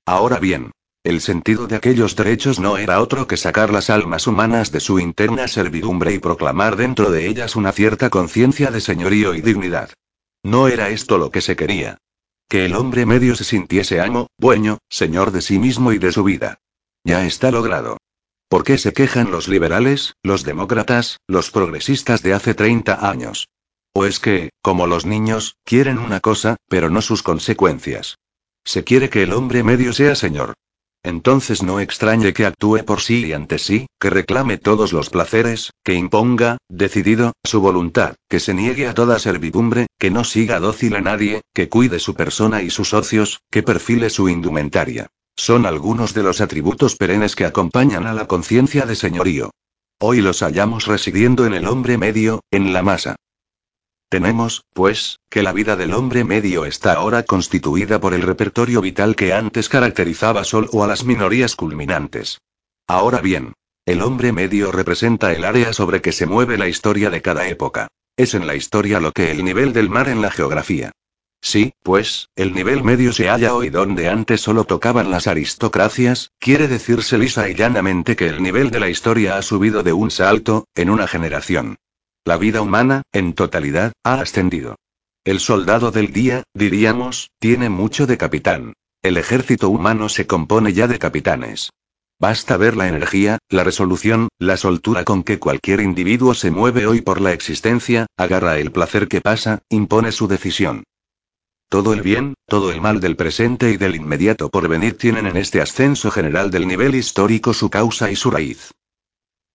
Ahora 0.06 0.40
bien, 0.40 0.72
el 1.06 1.22
sentido 1.22 1.68
de 1.68 1.76
aquellos 1.76 2.18
derechos 2.18 2.60
no 2.60 2.78
era 2.78 3.00
otro 3.00 3.28
que 3.28 3.38
sacar 3.38 3.72
las 3.72 3.90
almas 3.90 4.28
humanas 4.28 4.72
de 4.72 4.82
su 4.82 5.00
interna 5.00 5.48
servidumbre 5.48 6.14
y 6.14 6.20
proclamar 6.20 6.76
dentro 6.76 7.12
de 7.12 7.28
ellas 7.28 7.56
una 7.56 7.72
cierta 7.72 8.10
conciencia 8.10 8.72
de 8.72 8.82
señorío 8.82 9.36
y 9.36 9.42
dignidad. 9.42 9.92
No 10.44 10.68
era 10.68 10.90
esto 10.90 11.18
lo 11.18 11.30
que 11.32 11.42
se 11.42 11.56
quería. 11.56 12.00
Que 12.48 12.66
el 12.66 12.76
hombre 12.76 13.06
medio 13.06 13.36
se 13.36 13.44
sintiese 13.44 14.02
amo, 14.02 14.28
dueño, 14.38 14.78
señor 14.90 15.32
de 15.32 15.42
sí 15.42 15.60
mismo 15.60 15.92
y 15.92 15.98
de 15.98 16.12
su 16.12 16.24
vida. 16.24 16.60
Ya 17.04 17.26
está 17.26 17.52
logrado. 17.52 17.98
¿Por 18.48 18.64
qué 18.64 18.78
se 18.78 18.94
quejan 18.94 19.32
los 19.32 19.48
liberales, 19.48 20.14
los 20.24 20.44
demócratas, 20.44 21.20
los 21.28 21.50
progresistas 21.50 22.22
de 22.22 22.34
hace 22.34 22.54
30 22.54 23.10
años? 23.10 23.48
¿O 23.94 24.06
es 24.06 24.20
que, 24.20 24.50
como 24.62 24.88
los 24.88 25.06
niños, 25.06 25.58
quieren 25.64 25.98
una 25.98 26.20
cosa, 26.20 26.58
pero 26.68 26.90
no 26.90 27.02
sus 27.02 27.24
consecuencias? 27.24 28.18
Se 28.64 28.84
quiere 28.84 29.10
que 29.10 29.24
el 29.24 29.34
hombre 29.34 29.64
medio 29.64 29.94
sea 29.94 30.16
señor. 30.16 30.54
Entonces 31.06 31.62
no 31.62 31.80
extrañe 31.80 32.34
que 32.34 32.48
actúe 32.48 32.84
por 32.84 33.00
sí 33.00 33.28
y 33.28 33.34
ante 33.34 33.60
sí, 33.60 33.86
que 34.00 34.10
reclame 34.10 34.58
todos 34.58 34.91
los 34.91 35.12
placeres, 35.12 35.70
que 35.84 35.94
imponga, 35.94 36.58
decidido, 36.68 37.34
su 37.44 37.62
voluntad, 37.62 38.15
que 38.28 38.39
se 38.39 38.56
niegue 38.56 38.88
a 38.88 38.96
toda 38.96 39.20
servidumbre, 39.20 39.86
que 40.00 40.10
no 40.10 40.24
siga 40.24 40.60
dócil 40.60 40.96
a 40.96 41.02
nadie, 41.02 41.41
que 41.54 41.70
cuide 41.70 42.00
su 42.00 42.15
persona 42.15 42.63
y 42.63 42.72
sus 42.72 42.89
socios, 42.89 43.41
que 43.52 43.62
perfile 43.62 44.10
su 44.10 44.30
indumentaria. 44.30 45.06
Son 45.36 45.68
algunos 45.68 46.15
de 46.15 46.24
los 46.24 46.41
atributos 46.41 46.96
perennes 46.96 47.36
que 47.36 47.46
acompañan 47.46 48.08
a 48.08 48.13
la 48.13 48.26
conciencia 48.26 48.88
de 48.88 48.96
señorío. 48.96 49.52
Hoy 50.00 50.22
los 50.22 50.41
hallamos 50.41 50.88
residiendo 50.88 51.46
en 51.46 51.54
el 51.54 51.68
hombre 51.68 52.00
medio, 52.00 52.41
en 52.50 52.74
la 52.74 52.82
masa. 52.82 53.15
Tenemos, 54.10 54.63
pues, 54.74 55.20
que 55.30 55.44
la 55.44 55.52
vida 55.52 55.76
del 55.76 55.94
hombre 55.94 56.24
medio 56.24 56.65
está 56.65 56.94
ahora 56.94 57.24
constituida 57.24 58.00
por 58.00 58.13
el 58.13 58.22
repertorio 58.22 58.82
vital 58.82 59.15
que 59.15 59.34
antes 59.34 59.68
caracterizaba 59.68 60.44
solo 60.44 60.84
a 60.84 60.88
las 60.88 61.04
minorías 61.04 61.56
culminantes. 61.56 62.39
Ahora 62.88 63.20
bien, 63.20 63.54
el 63.86 64.02
hombre 64.02 64.32
medio 64.32 64.72
representa 64.72 65.34
el 65.34 65.44
área 65.44 65.74
sobre 65.74 66.02
que 66.02 66.12
se 66.12 66.26
mueve 66.26 66.58
la 66.58 66.68
historia 66.68 67.10
de 67.10 67.22
cada 67.22 67.48
época. 67.48 67.88
Es 68.18 68.34
en 68.34 68.48
la 68.48 68.56
historia 68.56 69.00
lo 69.00 69.12
que 69.12 69.32
el 69.32 69.44
nivel 69.44 69.74
del 69.74 69.89
mar 69.89 70.08
en 70.08 70.22
la 70.22 70.32
geografía. 70.32 70.91
Sí, 71.41 71.74
pues, 71.84 72.30
el 72.36 72.54
nivel 72.54 72.84
medio 72.84 73.13
se 73.13 73.28
halla 73.30 73.54
hoy 73.54 73.70
donde 73.70 74.10
antes 74.10 74.41
solo 74.41 74.63
tocaban 74.63 75.12
las 75.12 75.28
aristocracias, 75.28 76.32
quiere 76.39 76.68
decirse 76.68 77.18
lisa 77.20 77.48
y 77.50 77.54
llanamente 77.54 78.15
que 78.15 78.28
el 78.28 78.41
nivel 78.41 78.72
de 78.72 78.80
la 78.80 78.89
historia 78.89 79.38
ha 79.38 79.44
subido 79.44 79.84
de 79.84 79.94
un 79.94 80.10
salto, 80.10 80.65
en 80.74 80.89
una 80.89 81.08
generación. 81.08 81.78
La 82.28 82.38
vida 82.38 82.64
humana, 82.64 83.04
en 83.14 83.34
totalidad, 83.34 83.94
ha 84.04 84.16
ascendido. 84.16 84.78
El 85.26 85.40
soldado 85.40 85.92
del 85.92 86.12
día, 86.12 86.42
diríamos, 86.56 87.30
tiene 87.38 87.70
mucho 87.70 88.08
de 88.08 88.18
capitán. 88.18 88.74
El 89.04 89.18
ejército 89.18 89.70
humano 89.70 90.10
se 90.10 90.26
compone 90.26 90.74
ya 90.74 90.88
de 90.88 90.98
capitanes. 90.98 91.70
Basta 92.20 92.58
ver 92.58 92.76
la 92.76 92.88
energía, 92.88 93.38
la 93.50 93.64
resolución, 93.64 94.30
la 94.40 94.58
soltura 94.58 95.04
con 95.04 95.22
que 95.22 95.38
cualquier 95.38 95.82
individuo 95.82 96.34
se 96.34 96.50
mueve 96.50 96.88
hoy 96.88 97.02
por 97.02 97.22
la 97.22 97.32
existencia, 97.32 98.08
agarra 98.18 98.58
el 98.58 98.72
placer 98.72 99.08
que 99.08 99.22
pasa, 99.22 99.60
impone 99.70 100.12
su 100.12 100.28
decisión. 100.28 100.84
Todo 101.70 101.94
el 101.94 102.02
bien, 102.02 102.34
todo 102.48 102.72
el 102.72 102.82
mal 102.82 103.02
del 103.02 103.16
presente 103.16 103.70
y 103.70 103.78
del 103.78 103.96
inmediato 103.96 104.50
porvenir 104.50 104.98
tienen 104.98 105.28
en 105.28 105.38
este 105.38 105.62
ascenso 105.62 106.10
general 106.10 106.50
del 106.50 106.68
nivel 106.68 106.96
histórico 106.96 107.54
su 107.54 107.70
causa 107.70 108.10
y 108.10 108.16
su 108.16 108.32
raíz. 108.32 108.72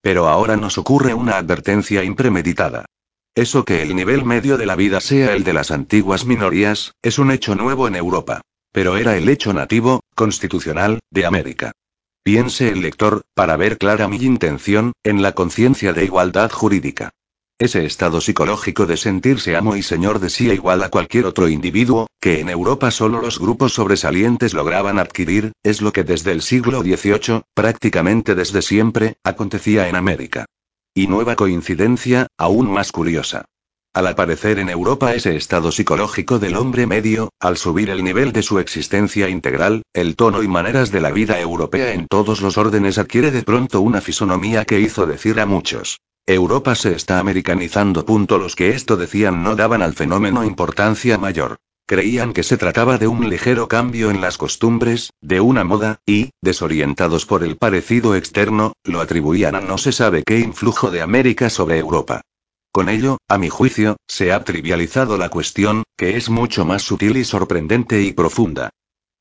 Pero 0.03 0.29
ahora 0.29 0.57
nos 0.57 0.79
ocurre 0.79 1.15
una 1.15 1.37
advertencia 1.37 2.05
impremeditada. 2.05 2.87
Eso 3.35 3.65
que 3.65 3.83
el 3.83 3.95
nivel 3.95 4.25
medio 4.25 4.59
de 4.59 4.67
la 4.67 4.77
vida 4.77 5.01
sea 5.01 5.35
el 5.35 5.45
de 5.45 5.53
las 5.53 5.71
antiguas 5.71 6.25
minorías, 6.25 6.95
es 7.03 7.19
un 7.19 7.31
hecho 7.31 7.55
nuevo 7.55 7.87
en 7.87 7.97
Europa. 7.97 8.41
Pero 8.73 8.97
era 8.97 9.17
el 9.17 9.29
hecho 9.29 9.53
nativo, 9.53 10.01
constitucional, 10.15 11.01
de 11.11 11.27
América. 11.27 11.73
Piense 12.23 12.69
el 12.69 12.83
lector, 12.83 13.23
para 13.35 13.57
ver 13.57 13.79
clara 13.79 14.09
mi 14.09 14.17
intención, 14.19 14.93
en 15.05 15.23
la 15.23 15.33
conciencia 15.33 15.93
de 15.93 16.05
igualdad 16.05 16.51
jurídica. 16.51 17.11
Ese 17.61 17.85
estado 17.85 18.23
psicológico 18.23 18.87
de 18.87 18.97
sentirse 18.97 19.55
amo 19.55 19.77
y 19.77 19.83
señor 19.83 20.19
de 20.19 20.31
sí 20.31 20.51
igual 20.51 20.83
a 20.83 20.89
cualquier 20.89 21.27
otro 21.27 21.47
individuo, 21.47 22.07
que 22.19 22.41
en 22.41 22.49
Europa 22.49 22.91
solo 22.91 23.21
los 23.21 23.39
grupos 23.39 23.75
sobresalientes 23.75 24.55
lograban 24.55 24.99
adquirir, 24.99 25.53
es 25.63 25.83
lo 25.83 25.93
que 25.93 26.03
desde 26.03 26.33
el 26.33 26.41
siglo 26.41 26.81
XVIII, 26.81 27.43
prácticamente 27.53 28.35
desde 28.35 28.63
siempre, 28.63 29.19
acontecía 29.25 29.91
en 29.91 29.97
América. 29.97 30.47
Y 30.95 31.07
nueva 31.07 31.37
coincidencia, 31.37 32.29
aún 32.39 32.73
más 32.73 32.93
curiosa. 32.93 33.45
Al 33.93 34.07
aparecer 34.07 34.59
en 34.59 34.71
Europa 34.71 35.15
ese 35.15 35.37
estado 35.37 35.71
psicológico 35.71 36.39
del 36.39 36.57
hombre 36.57 36.87
medio, 36.87 37.29
al 37.41 37.59
subir 37.59 37.91
el 37.91 38.03
nivel 38.03 38.33
de 38.33 38.43
su 38.43 38.59
existencia 38.59 39.29
integral, 39.29 39.83
el 39.93 40.17
tono 40.17 40.43
y 40.43 40.49
maneras 40.49 40.91
de 40.93 41.03
la 41.03 41.11
vida 41.11 41.39
europea 41.39 41.93
en 41.93 42.07
todos 42.07 42.41
los 42.41 42.57
órdenes 42.57 42.97
adquiere 42.97 43.31
de 43.31 43.43
pronto 43.43 43.83
una 43.83 44.01
fisonomía 44.01 44.65
que 44.65 44.81
hizo 44.81 45.05
decir 45.05 45.39
a 45.41 45.45
muchos, 45.45 45.99
Europa 46.27 46.75
se 46.75 46.95
está 46.95 47.19
americanizando. 47.19 48.05
Los 48.07 48.57
que 48.57 48.71
esto 48.71 48.97
decían 48.97 49.43
no 49.43 49.57
daban 49.57 49.83
al 49.83 49.95
fenómeno 49.95 50.45
importancia 50.45 51.19
mayor. 51.19 51.59
Creían 51.87 52.33
que 52.33 52.45
se 52.45 52.57
trataba 52.57 52.99
de 52.99 53.09
un 53.09 53.29
ligero 53.29 53.67
cambio 53.67 54.11
en 54.11 54.21
las 54.21 54.39
costumbres, 54.39 55.11
de 55.21 55.41
una 55.41 55.65
moda, 55.65 56.01
y, 56.07 56.31
desorientados 56.41 57.27
por 57.27 57.43
el 57.43 57.57
parecido 57.57 58.15
externo, 58.15 58.75
lo 58.85 59.01
atribuían 59.01 59.57
a 59.57 59.61
no 59.61 59.77
se 59.77 59.91
sabe 59.91 60.23
qué 60.25 60.39
influjo 60.39 60.93
de 60.93 61.03
América 61.03 61.51
sobre 61.51 61.79
Europa. 61.79 62.21
Con 62.73 62.89
ello, 62.89 63.19
a 63.27 63.39
mi 63.39 63.49
juicio, 63.49 63.97
se 64.07 64.33
ha 64.33 64.45
trivializado 64.45 65.19
la 65.19 65.31
cuestión, 65.31 65.83
que 65.97 66.17
es 66.17 66.31
mucho 66.31 66.65
más 66.65 66.83
sutil 66.83 67.17
y 67.17 67.25
sorprendente 67.25 68.03
y 68.03 68.13
profunda. 68.13 68.71